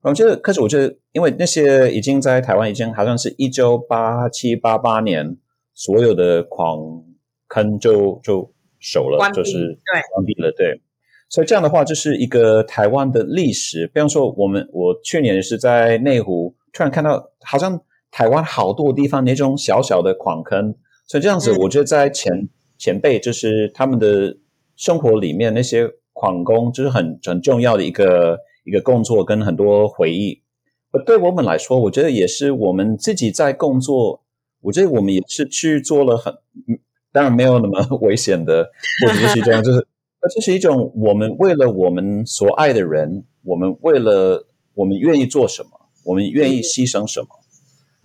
[0.01, 5.35] 我觉得，可是我觉得，因为那些已经在台湾已经好像是一九八七八八年，
[5.73, 6.77] 所有的矿
[7.47, 10.81] 坑就就熟了就是对关闭了，对。
[11.27, 13.87] 所以这样的话，就是一个台湾的历史。
[13.87, 17.81] 比方说，我们我去年是在内湖，突然看到好像
[18.11, 20.75] 台湾好多地方那种小小的矿坑，
[21.07, 24.37] 所以这样子，我觉得在前前辈就是他们的
[24.75, 30.41] 生活里面那些矿工，就是很很重要的一个一个工作跟很多回忆。
[31.05, 34.23] 对我们来说，我觉得也是我们自己在工作。
[34.61, 36.33] 我觉得我们也是去做了很，
[37.11, 38.71] 当然没有那么危险的，
[39.05, 39.85] 或者是这样，就是
[40.33, 45.69] 这是一种我们为了我们所爱的人，我们为了我们愿意做什么，
[46.05, 47.27] 我们愿意牺牲什么。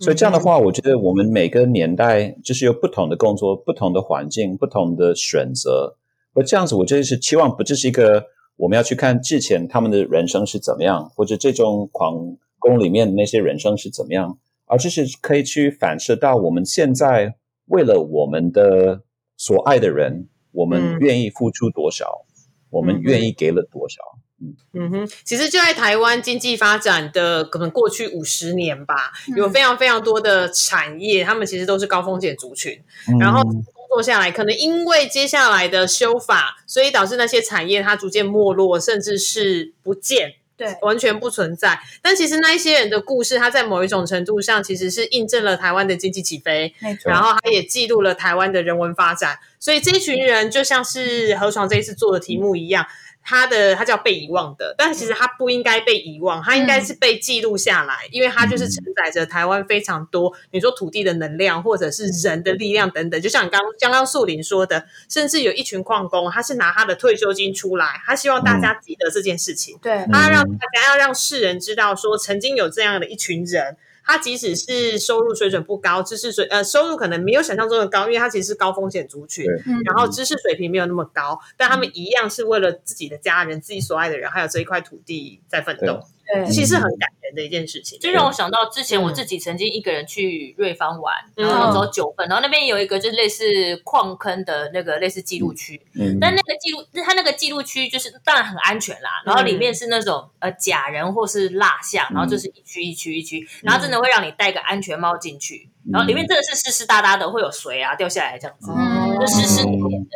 [0.01, 5.95] 所以这样的话，我觉得我们每个年代就是有不同的工作、不同的环境、不同的选择。
[6.33, 8.25] 而这样子，我觉得是期望不只是一个
[8.57, 14.39] 我们要去看之前他们的人生是怎么样，或者这种狂宫里面的那些人生是怎么样。
[14.65, 17.35] 而这是可以去反射到我们现在
[17.65, 19.03] 为了我们的
[19.37, 22.25] 所爱的人，我们愿意付出多少，
[22.69, 24.01] 我们愿意给了多少。
[24.41, 32.81] 嗯嗯哼，其实就在台湾经济发展的可能过去五十年吧，有非常非常多的产业，他们其实都是高风险族群，
[33.19, 40.33] 然后工作下来，可能因为接下来的修法，所以导致那些产业它逐渐没落，甚至是不见。
[40.57, 41.79] 对，完全不存在。
[42.03, 46.71] 但其实那一些人的故事，它在某一种程度上，其实是印证了台湾的经济起飞，
[47.03, 49.39] 然后它也记录了台湾的人文发展。
[49.59, 52.85] 所以这一群人就像是何床这一次做的题目一样。
[53.23, 63.21] 他的他叫被遗忘的，但其实他不应该被遗忘，他应该是被记录下来，因为他就是承载着台湾非常多，你说土地的能量，或者是人的力量等等。
[63.21, 73.77] 就像刚刚刚树林说的，甚至有一群矿工，他是拿他的退休金出来，他希望大家记得这件事情，对他让大家要让世人知道，说曾经有这样的一群人。
[74.03, 79.45] 他即使是收入水准不高，知识水呃收入可能没有想象中的高，因为他其实是高风险族群，
[79.85, 85.99] 然后知识水平没有那么高，但他们一样是为了自己的家人、自己所爱的人，还有这一块土地在奋斗。
[86.33, 96.17] 对，其实很感人的一件事情，就让我想到之前我自己曾经一个人去瑞芳玩，然后那时候九份，然后那边有一个就是类似矿坑的那个类似记录区，嗯。
[96.19, 108.71] 但那个记录，他那个记录区就是当然很安全啦，然后里面是那种呃假人或是蜡像，然后就是一区一区一区，然后真的会让你戴个安全帽进去，然后里面真的是湿湿哒哒的，会有水啊掉下来这样子，
[109.19, 110.09] 就湿湿黏黏的。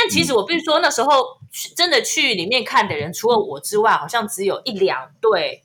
[0.00, 1.24] 但其实我必须说，那时候
[1.74, 5.64] 真的去里面看的人，除了我之外，好像只有一两对，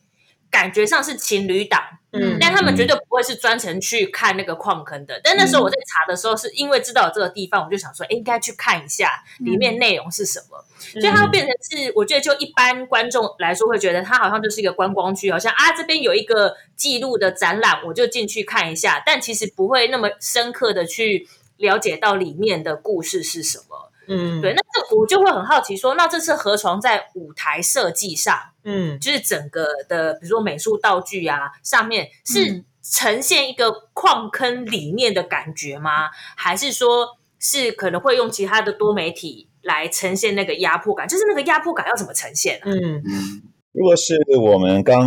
[0.50, 1.82] 感觉上是情侣档。
[2.16, 5.20] 嗯，但他们绝对不会是专程去看那个矿坑的。
[5.24, 10.64] 但那时候我在查的时候，是因为知道这个地方，我就想说，哎应该去看一下里面内容是什么。
[10.78, 19.02] 所以它变成是，我觉得就一般观众来说，会觉得它好像就是一个观光区，好像啊这边有一个记录的展览，我就进去看一下。
[19.04, 23.92] 但其实不会那么深刻的去了解到里面的故事是什么。
[24.08, 36.10] 嗯，对，那这我就会很好奇，说那这次河床在舞台设计上，嗯，就是整个的，比如说美术道具啊，上面是呈现一个矿坑里面的感觉吗？
[36.36, 37.08] 还是说
[37.40, 41.08] 是可能会用其他的多媒体来呈现那个压迫感？
[41.08, 42.60] 就是那个压迫感要怎么呈现？
[42.66, 45.06] 嗯嗯，如果是我们刚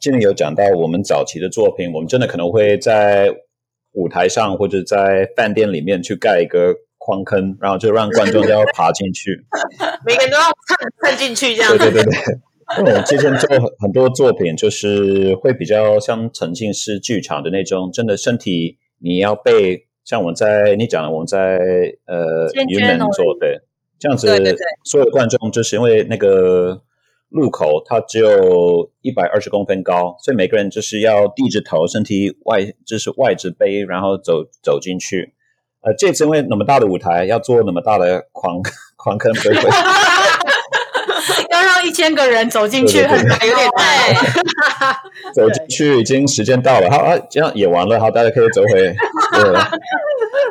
[0.00, 3.30] 今天有讲到我们早期的作品，我们真的可能会在
[3.92, 6.74] 舞台上或者在饭店里面去盖一个。
[7.08, 9.30] 矿坑，然后就让观众都要爬进去，
[10.04, 11.70] 每个人都要看看进去这样。
[11.70, 12.12] 对对对对，
[12.78, 13.48] 因为我之前做
[13.80, 21.38] 很多作品，就是会比较像沉浸式剧场的那种，真的身体你要被像我在你讲的，我们在
[22.04, 23.58] 呃云门做对
[23.98, 24.26] 这样子，
[24.84, 26.82] 所有的观众就是因为那个
[27.30, 35.32] 入口它只有一百二十公分高，所以每个人就是要低着头，身体外就是外直背，然后走走进去。
[35.82, 38.60] 呃，这次因为那么大的舞台，要做那么大的狂
[38.96, 39.32] 狂坑，
[41.50, 44.94] 要让一千个人走进去，很难，有点难。
[45.34, 48.68] 走进去已经时间到了，好啊，这样演完了，好，大家可以走回。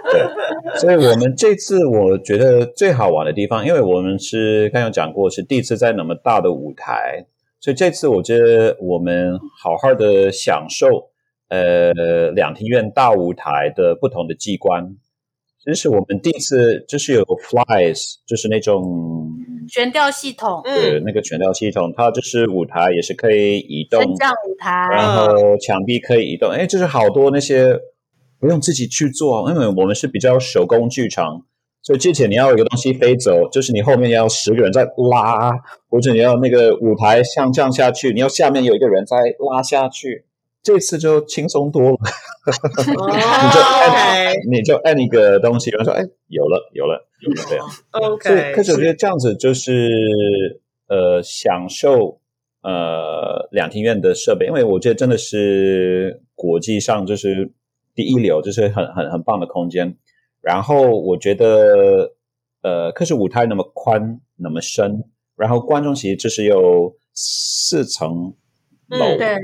[0.10, 7.26] 对，对，所以我们这次我觉得最好玩的地方，因为我们是刚刚讲过，是第一次在那么大的舞台，
[7.60, 11.10] 所以这次我觉得我们好好的享受
[11.50, 11.92] 呃
[12.32, 14.96] 两庭院大舞台的不同的机关。
[15.68, 19.30] 这是我们第一次，就是有 flies，就是那种
[19.68, 27.78] 悬吊系统，对，那个悬吊系统，它就是舞台也是可以移动，升降舞台，然后墙壁可以移动，哎，就是好多那些
[28.40, 31.44] 不用自己去做，因为我们是比较手工剧场，
[31.84, 35.52] 所以之前你要有一个东西飞走，就是你后面要十个人在拉，
[35.90, 39.18] 或者你要那个舞台像这样下去，你要下面有一个人在
[39.52, 40.24] 拉下去。
[40.68, 41.98] 这次就轻松多了，
[42.92, 47.66] 你就按你就按一个东西，然后说：“哎，有了，有了，有了。”这样。
[47.92, 48.52] OK。
[48.54, 52.20] 可是我觉得这样子就是呃享受
[52.64, 57.50] 呃两厅院的设备，因为我觉得真的是国际上就是
[57.96, 59.96] 第一流，就是很很很棒的空间。
[60.42, 62.12] 然后我觉得
[62.62, 65.06] 呃，可是舞台那么宽那么深，
[65.38, 68.34] 然后观众席就是有四层
[68.90, 69.06] 楼。
[69.06, 69.38] 嗯对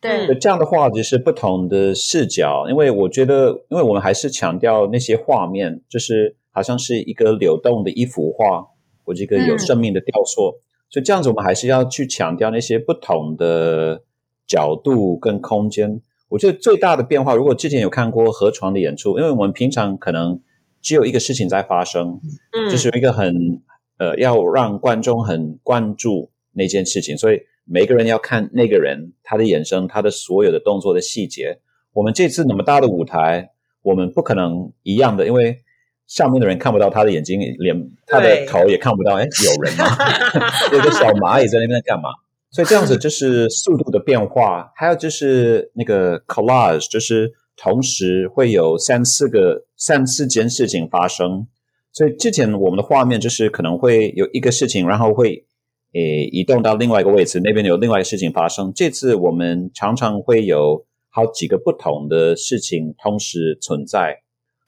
[0.00, 0.26] 对。
[0.26, 8.66] 对，这样的话就是不同的视角，因为我觉得，因为我们还是强调那些画面，就是好像是一个流动的一幅画，
[9.04, 9.58] 或者一个有嗯。
[9.58, 10.58] 生命的雕塑，
[10.88, 14.02] 所以这样子我们还是要去强调那些不同的
[14.46, 16.00] 角度跟空间。
[16.28, 20.40] 我觉得最大的变化，如果之前有看过河床的演出，因为我们平常可能
[20.80, 22.20] 只有一个事情在发生，
[22.52, 23.60] 嗯，就是有一个很
[23.98, 27.40] 呃，要让观众很关注那件事情，所以
[27.72, 31.60] 每个人要看那个人他的眼神，他的所有的动作的细节。
[31.92, 33.50] 我们这次那么大的舞台，
[33.82, 35.58] 我们不可能一样的，因为
[36.08, 39.14] 上面的人看不到他的眼睛，连他的头也看不到。
[39.14, 39.86] 哎，有人吗？
[40.74, 42.10] 有个小蚂蚁在那边干嘛？
[42.50, 51.46] 所以这样子就是速度的变化，还有就是那个 collage，就是同时会有三四个、三四件事情发生。
[51.92, 55.46] 所以之前我们的画面就是可能会有一个事情，然后会
[55.92, 58.72] 诶移动到另外一个位置，那边有另外一个事情发生。
[58.74, 64.22] 这次我们常常会有好几个不同的事情同时存在，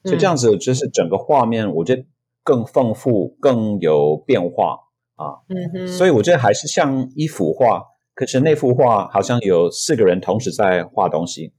[0.05, 2.05] 所以这样子就是整个画面，我觉得
[2.43, 4.79] 更丰富、更有变化
[5.15, 5.39] 啊。
[5.49, 7.83] 嗯哼，所以我觉得还是像一幅画，
[8.15, 11.53] 可是那幅画好像有四个人同时在画东西。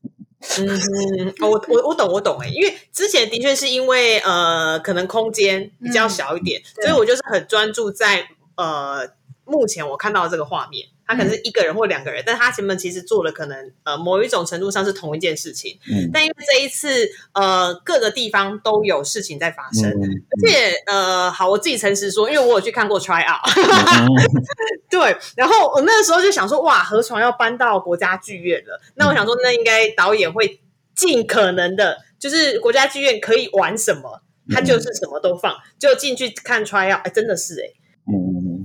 [0.60, 9.08] 嗯我我我懂我懂哎，因为之前的确是因为呃，可能空间比较小一点，对所以我就是很专注在呃，
[9.46, 16.10] 目前我看到的这个画面，他可能是一个人或两个人，但他前面其实做了可能呃某一种程度上是同一件事情，嗯。
[16.14, 20.02] 但因为这一次呃各个地方都有事情在发生，嗯。
[20.02, 24.08] 而且呃好，我自己诚实说，因为我有去看过 try out，嗯。
[24.90, 28.80] 对，然后我那个时候就想说，哇，河床要搬到国家剧院了。
[28.96, 30.62] 那我想说，那应该导演会
[30.96, 37.74] 尽可能的，就是国家剧院可以玩什么，他就是什么都放，就进去看 try out，哎，真的是哎、嗯，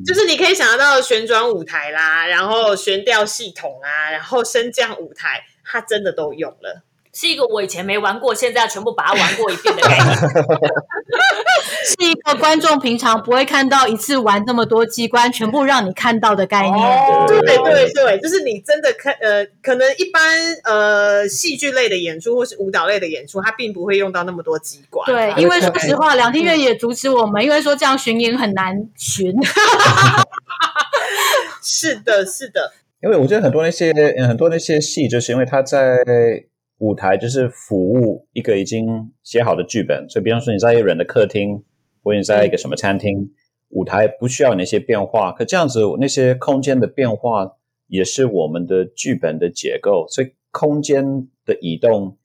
[0.08, 6.82] 就是你可以想得到旋转舞台啦，然后悬吊系统啊，然后升降舞台，它真的都用了。
[7.12, 10.16] 是一个我以前没玩过，现在全部把它玩过一遍的概念。
[11.88, 16.74] 是一个观众平常不会看到一次玩这么多机关，全部让你看到的概念。
[16.74, 20.22] 哦对对对，就是你真的看呃，可能一般
[20.64, 25.06] 呃戏剧类的演出或是舞蹈类的演出，它并不会用到那么多机关。
[25.06, 29.34] 对，因为说实话，两厅院也阻止我们，因为说这样巡演很难巡。
[31.62, 32.72] 是的，是的，
[33.02, 33.92] 因为我觉得很多那些
[34.26, 35.98] 很多那些戏，就是因为他在
[36.78, 38.86] 舞台就是服务一个已经
[39.22, 41.62] 写好的剧本，所以比方说你在一个人的客厅，
[42.02, 43.30] 或者你在一个什么餐厅，
[43.70, 47.56] 舞台不需要那些变化，可这样子那些空间的变化
[47.86, 52.16] 也是我们的剧本的结构，所以空间的移动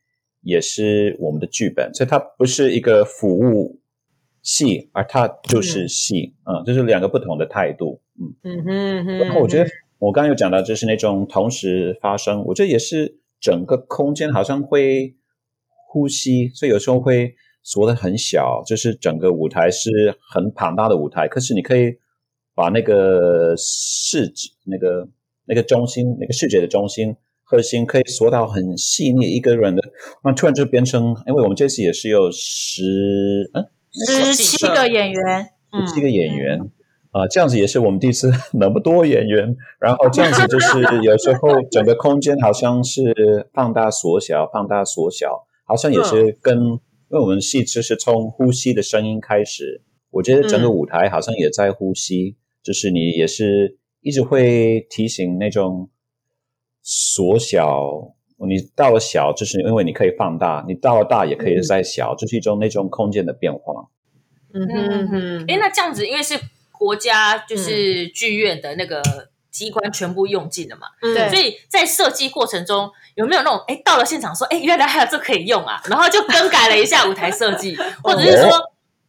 [0.42, 3.80] 也是我们的剧本，所以它不是一个服务
[4.42, 8.34] 戏，而它就是戏，嗯，这是两个不同的态度，嗯。
[8.44, 9.18] 嗯哼嗯哼。
[9.20, 15.16] 然后我觉得我刚刚有讲到，就是那种同时发生，我觉得也是整个空间好像会
[15.90, 21.98] 呼吸，所以有时候会缩的很小，就是整个舞台是很庞大的舞台，可是你可以
[22.54, 25.08] 把那个视觉、那个
[25.46, 29.82] 那个中心、那个视觉的中心核心可以缩到很细腻一个人的，
[30.24, 35.50] 那突然就变成，因为我们这次也是有十嗯十七个演员，
[35.88, 36.60] 十七个演员。
[37.16, 46.80] 啊、这样子也是我们第一次那么多演员，然后这样子就是有时候整个空间好像是放大缩小，放大缩小，好像也是跟，
[47.14, 55.92] 因为我们戏其实从呼吸的声音开始，我觉得整个舞台好像也在呼吸，就是你也是一直会提醒那种
[56.82, 58.16] 缩小，
[58.50, 63.90] 你到了小就是因为你可以放大，你到了大也可以再小，就是一种那种空间的变化。
[64.56, 66.34] 嗯哼嗯哼，哎，那这样子，因为是
[66.72, 69.04] 国家就是剧院的那个
[69.54, 78.50] 机关全部用尽了嘛，嗯对所以在设计过程中有没有那种哎到了现场说哎原来还有这可以用啊，然后就更改了一下舞台设计，或者是说。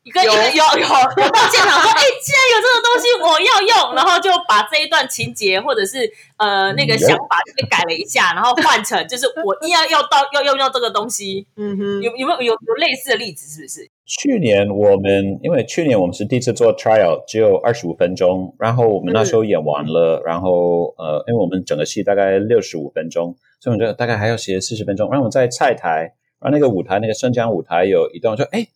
[0.05, 13.49] 一个一个有有有到现场说，哎、既然有这个东西，我要用，然后就把这一段情节或者是呃那个想法给改了一下，然后换成就是我一定要要到要要用到这个东西，嗯哼，有有没有有有类似的例子？
[13.51, 13.91] 是不是？
[14.07, 25.09] 去年我们因为去年我们是第一次做 trial，只有二十五分钟，然后我们那时候演完了，然后呃，因为我们整个戏大概六十五分钟，所以我们就大概还要写四十分钟。
[25.09, 28.67] 然后我们在菜台，然后那个舞台那个升降舞台有一段说，哎，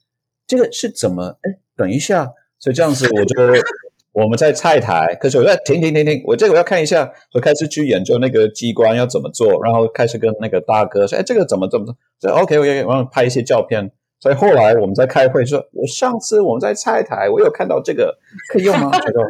[0.46, 1.36] 这个是怎么？
[1.42, 3.36] 哎，等一下，所以这样子我就
[4.12, 11.94] 我们在菜台，可是我在停停停停，我这个我要看一下，我开始去研究那个机关要怎么做，然后开始跟那个大哥说，哎，这个怎么怎么做？
[12.18, 13.92] 这 OK OK，然后拍一些照片。
[14.20, 18.18] 所以后来我们在开会说，我上次我们在菜台，我有看到这个
[18.52, 18.90] 可以用吗？
[18.98, 19.20] 这个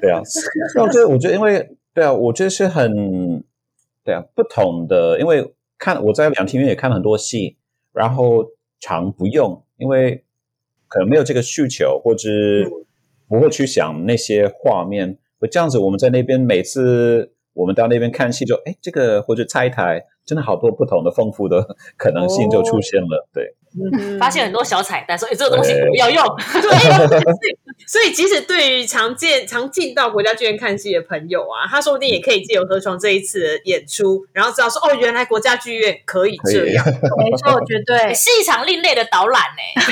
[0.00, 0.20] 对啊，
[0.74, 3.44] 那我觉得我觉得因为对啊，我觉得是很
[4.04, 7.56] 对啊不同的，因为看我在两厅院也看了很多戏，
[7.92, 8.44] 然后
[8.80, 10.24] 常不用，因为
[10.88, 12.28] 可能没有这个需求，或者
[13.28, 15.18] 不会去想那些画面。
[15.48, 23.54] 这样子，我们在那边每次我们到那边看戏，就哎这个或者菜台，真的好多不同的丰富的可能性就出现了，对。
[24.18, 27.20] 发现很多小彩蛋，说：“哎，这个东西不要用。”对，
[27.86, 36.84] 所以 即使对于常见常进到国家剧院看戏的朋友啊，他说不定也可以借由何床这一次的演出，然后知道说：“哦，原来国家剧院可以这样。”
[37.18, 39.82] 没错，绝对 是一场另类的导览呢。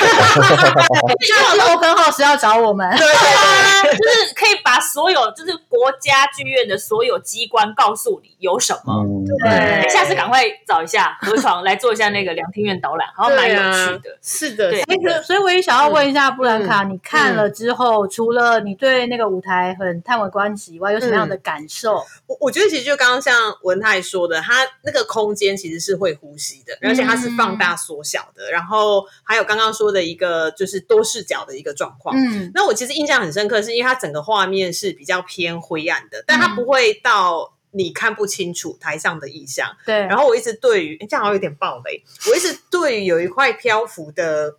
[1.21, 9.05] 需要 open house 要找我们，对啊，就是可以把所有就是国家剧院的所有机关告诉你有什么。
[9.43, 13.73] 对，下次赶快找一下何床来做一下那个凉亭院导览，好像蛮有。
[13.73, 22.05] 是的，是的，对，所以我也想要问一下布兰卡，你看了之后，除了你对那个舞台很叹为观止以外，有什么样的感受？
[22.27, 32.17] 我我觉得其实就刚刚像文泰说的，它那个空间其实是会呼吸的，而且它是放大缩小的，然后还有刚刚说的一个就是多视角的一个状况。
[32.17, 37.56] 嗯，那我其实印象很深刻，是因为它整个画面是比较偏灰暗的，但它不会到。
[37.77, 39.95] 你看不清楚台上的意象，对。
[39.95, 44.57] 然后我一直对于这样好像有点暴雷，我一直对于有一块漂浮的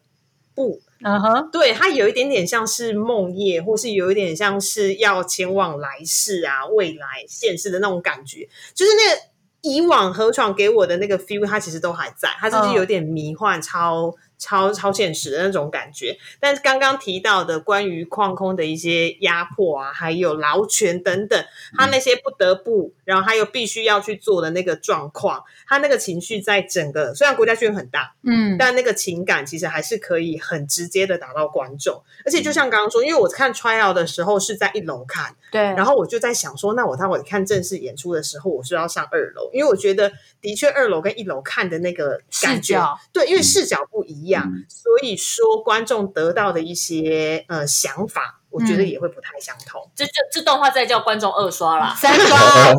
[0.54, 9.22] 布，嗯哼，对，它有一点点像是梦夜，或是有一点像是要前往来世啊、未来现世的那种感觉，就是那个
[9.62, 14.16] 以往何闯给我的那个 feel，它其实都还在，它就是有点迷幻超。
[14.38, 32.04] 超超现实的那种感觉，但是刚刚提到的关于矿工的一些压迫啊，还有劳权等等，他那些不得不，然后他又必须要去做的那个状况，他那个情绪在整个虽然国家剧院很大，嗯，但那个情感其实还是可以很直接的打到观众。
[32.26, 44.28] 而且就像刚刚说，因为我看 trial 的时候是在一楼看，对，然后我就在想说，那我待会看正式演出的时候，我是要上二楼，因为我觉得的确二楼跟一楼看的那个视角，对，因为视角不一样。
[44.28, 49.90] 样，所以说观众得到的一些呃想法，我觉得也会不太相同。
[49.96, 52.38] 这这这段话再叫观众二刷啦，三刷，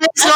[0.00, 0.32] 三刷。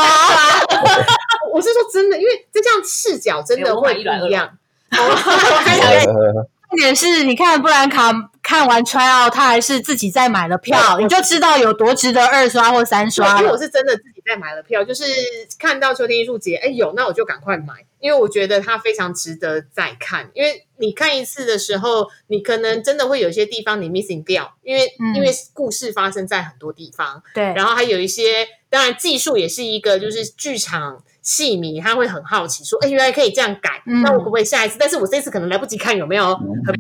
[1.53, 4.59] 我是说真的，因为这样视角真的会不一样。
[4.91, 5.05] 重
[6.77, 8.13] 点是你看布兰卡
[8.43, 13.39] 看完 try out，他还是自己再买了票，你就知道有多值得二刷或三刷。
[13.41, 15.05] 因为我是真的自己再买了票，就是
[15.59, 17.75] 看到秋天艺术节，哎有，那我就赶快买。
[18.01, 34.77] 因为我觉得它非常值得再看，因为你看一次的时候，你可能真的会有些地方你 missing 掉，因为因为故事发生在很多地方，对，然后还有一些，当然技术也是一个，就是剧场戏迷他会很好奇，说，哎，原来可以这样改，那我可不可以下一次？
[34.79, 36.75] 但是我这次可能来不及看有没有很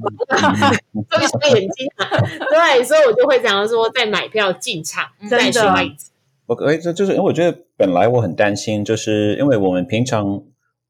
[1.10, 1.88] 做一双眼睛，
[2.50, 6.12] 对，所以我就会想要说再买票进场再刷一次。
[6.46, 10.44] 我这就是因为我觉得本来我很担心，就是因为我们平常。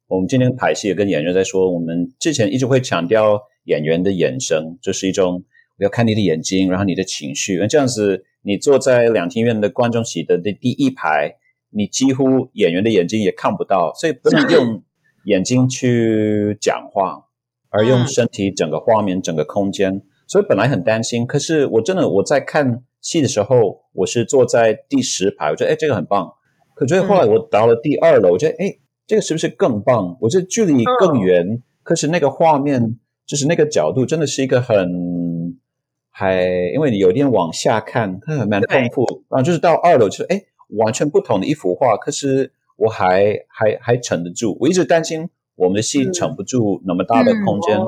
[0.07, 5.43] 我们今天排戏也跟演员在说，我们之前一直会强调演员的眼神，就是一种
[5.79, 7.57] 我要看你的眼睛，然后你的情绪。
[7.57, 11.37] 那这样子，你坐在两厅院的观众席的第第一排，
[11.75, 14.83] 你几乎演员的眼睛也看不到，所以不能用
[15.25, 17.25] 眼睛去讲话，
[17.70, 20.03] 而用身体整个画面、整个空间。
[20.27, 26.33] 所以本来很担心，可是我真的我在看戏的时候，我是坐在第十排，我觉得哎这个很棒。
[26.75, 28.79] 可是后来我到了第二楼，我觉得哎。
[29.07, 30.16] 这个是不是更棒？
[30.22, 35.61] 我觉得距离更远，可是那个画面就是那个角度，真的是一个很
[36.09, 39.05] 还，因为你有点往下看，它蛮丰富。
[39.29, 40.41] 然后就是到二楼，就是哎，
[40.71, 41.97] 完全不同的一幅画。
[41.97, 44.57] 可是我还还还撑得住。
[44.61, 47.79] 我一直担心我们的戏撑不住那么大的空间。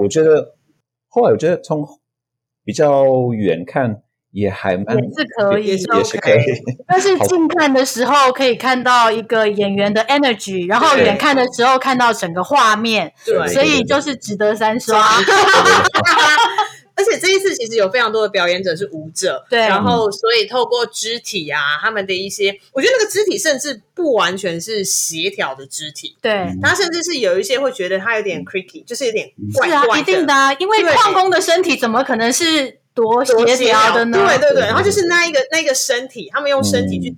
[0.00, 0.54] 我觉得
[1.08, 1.86] 后来我觉得从
[2.64, 4.02] 比较远看。
[4.34, 6.40] 也还蛮也是可以，也是可以。
[6.88, 14.98] 但是近看的时候可以看到一个演员的 energy，然后远看的时候看到整个画面，对，所以就是值得三刷。
[16.94, 32.78] 而且这一次其实有非常多的表演者是舞者，对，然后所以透过肢体啊，他们的一些，我觉得那个肢体甚至不完全是协调的肢体，对，他甚至是有一些会觉得他有点 creaky，就是有点怪怪的，一定的，因为矿工的身体怎么可能是？
[32.94, 34.18] 多协调的呢？
[34.18, 37.08] 对对对，然后就是那一个那个身体，他们用身体去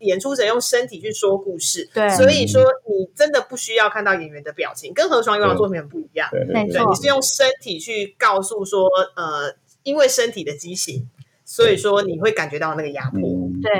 [0.00, 1.88] 演出者用身体去说故事。
[1.92, 6.28] 对，所以说你真的不需要看到演员的表情，跟何爽以往作品很不一样。
[6.48, 11.08] 没错，你是用身体去告诉说，呃，因为身体的畸形，
[11.50, 13.20] 所以说你会感觉到那个压迫。
[13.20, 13.72] 嗯，对。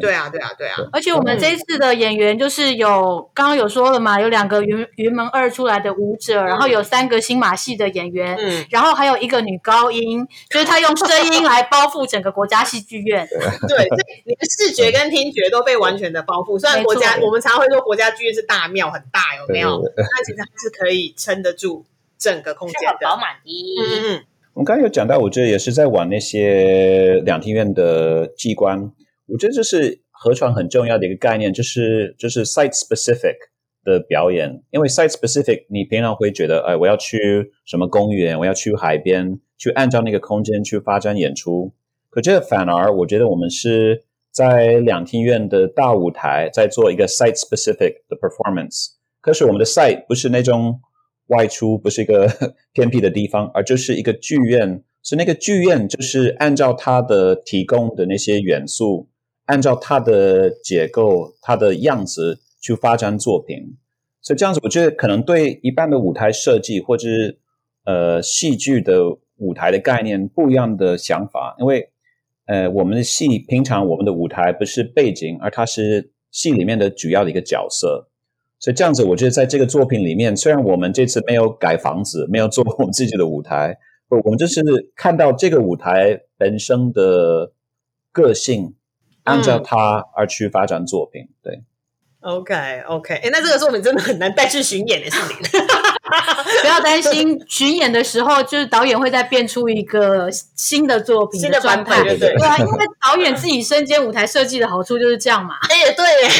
[0.00, 0.78] 对啊，对啊，对啊。
[0.92, 13.24] 而且我们这一次的演员就是有刚刚有说了嘛，有两个云云门二出来的舞者，然后有三个新马戏的演员，嗯，然后还有一个女高音，就是她用声音来包覆整个国家戏剧院。
[13.30, 16.58] 对，所以你的视觉跟听觉都被完全的包覆。
[16.58, 19.80] 虽然国家我们常会说国家剧院是大庙很大，有没有？
[19.96, 21.84] 但其实它是可以撑得住
[22.18, 23.16] 整个空间的饱。
[23.16, 23.76] 满的。
[23.80, 24.24] 嗯嗯
[24.56, 28.80] 我们刚才有讲到，我觉得也是在玩那些两厅院的机关，
[29.26, 33.36] 我觉得这是合传很重要的一个概念，就是就是 site specific
[33.84, 34.62] 的表演。
[34.70, 41.74] 因为 site specific，你平常会觉得，哎，我要去什么公园，我要去海边，去按照那个空间去发展演出。
[42.08, 48.92] 可这反而，我觉得我们是在两厅院的大舞台在做一个 site specific 的 performance。
[49.20, 50.80] 可是我们的 site 不是那种
[51.28, 52.28] 外出，不是一个
[52.72, 54.82] 偏僻的地方，而就是一个剧院。
[55.02, 59.08] 所以那个剧院就是按照它的提供的那些元素，
[59.44, 63.76] 按照它的结构、它的样子去发展作品。
[64.20, 67.38] 所以这样子，我觉得可能对一般的舞台设计或者是
[67.84, 69.04] 呃戏剧的
[69.36, 71.90] 舞台的概念不一样的想法，因为
[72.46, 78.08] 呃我们的戏平常我们的舞台不是背景，而它是戏里面的主要的一个角色。
[78.58, 83.76] 所以这样子，我觉得在这个作品里面，虽然我们这次没有改房子，没有做我们自己的舞台，
[84.08, 84.62] 不，我们就是
[84.96, 87.52] 看到这个舞台本身的
[88.12, 88.74] 个性，
[89.24, 91.28] 按照它而去发展作品。
[91.42, 91.62] 对
[92.20, 95.65] ，，OK OK，哎，那这个作品真的很难带去巡演的，是你。
[96.62, 102.36] 不要担心，巡演的时候就是导演会再变出一个新的作品新的版状态，本，对对。
[102.36, 105.54] 对啊，因为导演自己身兼舞台设计的好处就是这样嘛。
[105.68, 106.30] 哎，对耶，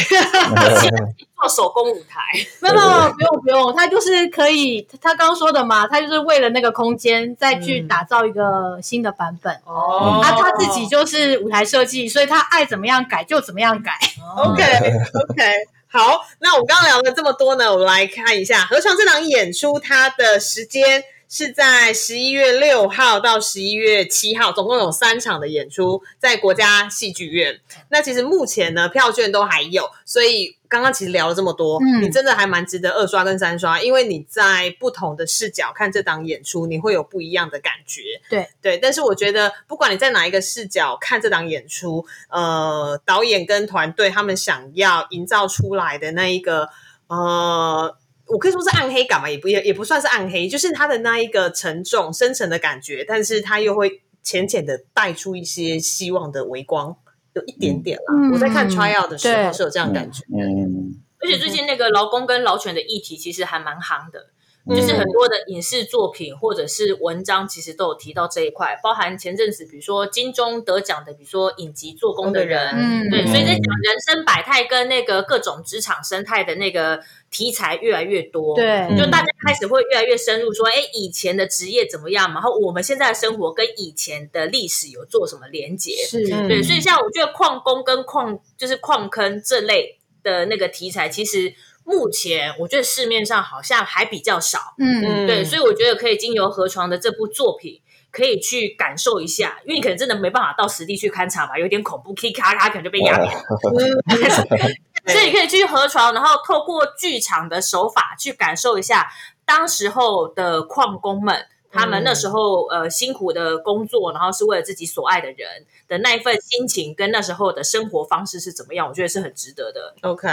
[1.37, 2.23] 做手工舞台，
[2.61, 9.55] 没有没有，不用不用，他就是可以，他刚刚说的嘛，他就是为了那个空间再去打造一个新的版本。
[9.65, 13.93] 哦啊，他自己就是舞台设计，所以他爱怎么样改就怎么样改。
[14.37, 15.53] OK OK，
[15.97, 27.61] 好，那我们刚刚聊了这么多呢，我们来看一下《合唱》这场演出，它的时间是在十一月六号到十一月七号，总共有三场的演出，在国家戏剧院。
[27.89, 32.03] 那其实目前呢，票券都还有，所以刚刚其实聊了这么多，嗯。
[32.03, 38.03] 你真的还蛮值得二刷跟三刷，因为你在不同的视角看这档演出，你会有不一样的感觉。
[38.29, 38.49] 对。
[38.61, 46.69] 对，但是我觉得，不管你在哪一个视角看这档演出，呃，导演跟团队他们想要营造出来的那一个，
[47.09, 47.97] 呃，
[48.27, 56.97] 我可以说是暗黑感嘛，也不也也不算是暗黑，就是它的那一个沉重、深沉的感觉，但是它又会浅浅的带出一些希望的微光，
[57.37, 58.15] 有一点点啦。
[58.15, 60.25] 嗯我在看 tryout 的时候是有这样感觉。
[60.35, 64.31] 嗯，而且最近那个劳工跟劳权的议题其实还蛮夯的。
[64.69, 73.27] 嗯就是很多的影视作品或者是文章，其实都有提到这一块，包含前阵子比如说金钟得奖的，比如说影集做工的人，嗯对，嗯。
[73.29, 77.01] 所以在讲人生百态跟那个各种职场生态的那个
[77.31, 82.29] 题材越来越多，，对，就大家开始会越来越深入说，哎，以前的职业怎么样？
[82.29, 85.93] 嘛，然后我们现在的生活跟以前的历史有做什么连结？
[86.07, 86.49] 是，嗯。
[86.49, 91.55] 对，所以像我觉得矿工跟矿就是矿坑这类的那个题材，其实
[91.87, 94.75] 目前我觉得市面上好像还比较少。
[94.77, 97.81] 嗯，对，所以我觉得可以经由河床的这部作品，
[98.11, 103.31] 可以去感受一下，因为你可能真的没办法到实地去勘察吧，有点恐怖，k 咔咔可能就被压扁。
[105.07, 109.09] 所以你可以去河床，然后透过剧场的手法去感受一下
[109.45, 111.47] 当时候的矿工们。
[111.69, 118.89] 他们那时候呃辛苦的工作，然后是为了自己所爱的人的那一份心情，跟那时候的生活方式是怎么样？
[118.89, 119.95] 我觉得是很值得的。
[120.01, 120.27] OK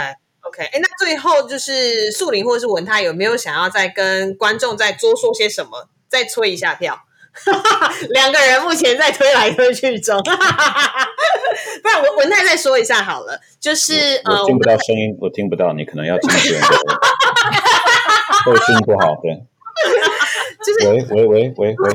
[0.48, 5.88] OK，哎，那最后就是树林或者是文泰有没有想要再跟观众再多说些什么？
[6.08, 6.98] 再催一下票。
[8.10, 16.54] 两个人目前在推来推去中， 不然文文泰再说一下好了，就是呃，我听不到声音，我听不到，你可能要听会声
[18.76, 19.44] 音不好，对。
[20.64, 21.90] 就是喂喂喂喂喂，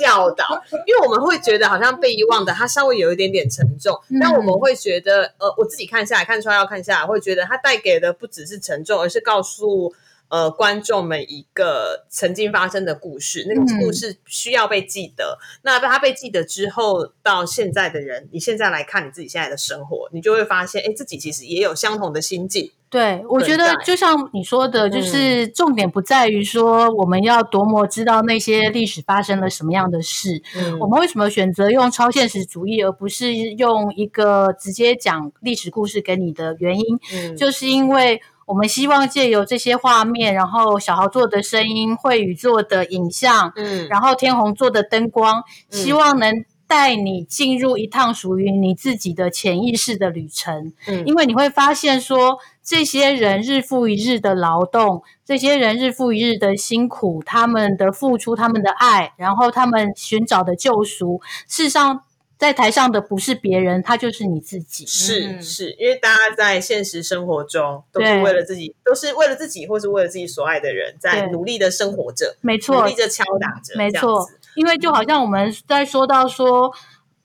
[0.00, 4.18] 教导， 因为我们会觉得好像被遗忘的，它稍微有一点点沉重，嗯。
[4.20, 9.92] 但我们会觉得，呃，我自己看下来，看出来要看下来，会觉得它带给的不只是沉重，而是告诉
[10.32, 13.84] 呃观众们一个曾经发生的故事，那个嗯。
[13.84, 15.38] 故事需要被记得。
[15.62, 22.72] 那它被记得之后，到现在的人，你现在来看你自己现在的生活，你就会发现，哎，自己其实也有相同的心境。
[22.88, 30.78] 对，我觉得就像你说的，就是重点不在于说我们要多么知道那些历史发生了什么样的事，嗯。
[30.78, 37.36] 我们为什么选择用超现实主义，而不是用一个直接讲历史故事给你的原因，嗯。
[37.36, 38.20] 就是因为
[38.52, 50.74] 我们希望借由这些画面，然后小豪做的声音，慧宇做的影像，嗯然后天虹做的灯光，希望能带你进入一趟属于你自己的潜意识的旅程。
[50.86, 62.02] 嗯因为你会发现说，这些人日复一日的劳动，这些人日复一日的辛苦，他们的付出，他们的爱，然后他们寻找的救赎，事实上。
[62.42, 64.84] 在台上的不是别人，他就是你自己。
[64.84, 65.40] 是嗯。
[65.40, 68.22] 是，因为大家在现实生活中都是对。
[68.24, 74.26] 为了自己，都是为了自己，或是为了自己所爱的人，在努力的生活着，努没错努力，着敲打着，没错，
[74.56, 76.72] 因为就好像我们在说到说，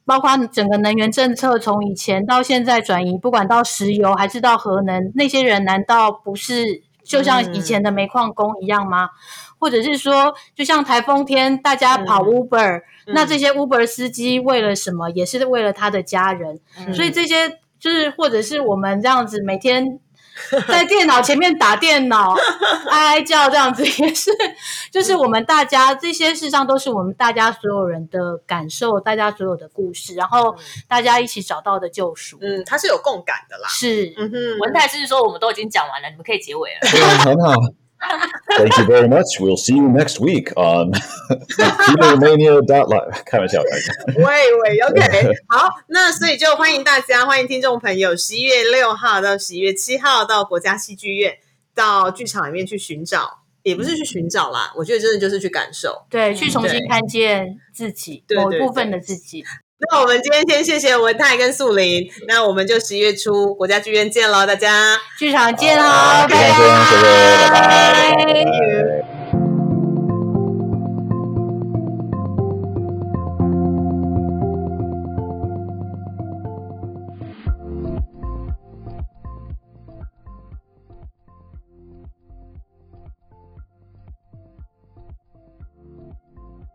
[0.06, 9.10] 包括整个能源政策从以前到现在转移，不管到石油还是到核能，那些人难道不是就像以前的煤矿工一样吗？
[9.60, 15.10] 或者是说，就像台风天大家跑嗯那嗯这些 Uber 司机为了什么？
[15.12, 20.00] 也是为了他的家人，嗯所以这些就是或者是我们这样子每天
[20.68, 22.36] 在电脑前面打电脑，
[22.92, 24.30] 哀哀叫这样子，也是
[24.92, 30.56] 就是我们大家这些事实上都是我们大家所有人的感受，大家所有的故事，然后
[30.88, 32.38] 大家一起找到的救赎。
[32.42, 33.68] 嗯，它是有共感的啦。
[33.68, 36.80] 是，嗯哼，文泰是说我们都已经讲完了，你们可以结尾了。
[36.82, 37.54] 对很好。
[38.58, 39.40] Thank you very much.
[39.40, 40.92] We'll see you next week on
[42.20, 43.24] Mania.live.
[43.26, 43.94] 开玩笑，开玩笑。
[44.18, 51.38] 喂喂，OK，好，那所以就欢迎大家，欢迎听众朋友，十一月六号到十一月七号到国家戏剧院
[51.74, 56.06] 到剧场里面去寻找，也不是去寻找啦，我觉得真的就是去感受。
[56.10, 59.44] 对，去重新看见自己某一部分的自己。
[59.80, 64.98] 那我们今天先谢谢文泰跟素玲，那我们就十一月初国家剧院见喽，大家。
[65.20, 67.12] 剧场见好哦，拜非常谢谢，谢
[67.44, 67.68] 谢，拜拜，
[68.16, 69.17] 拜拜。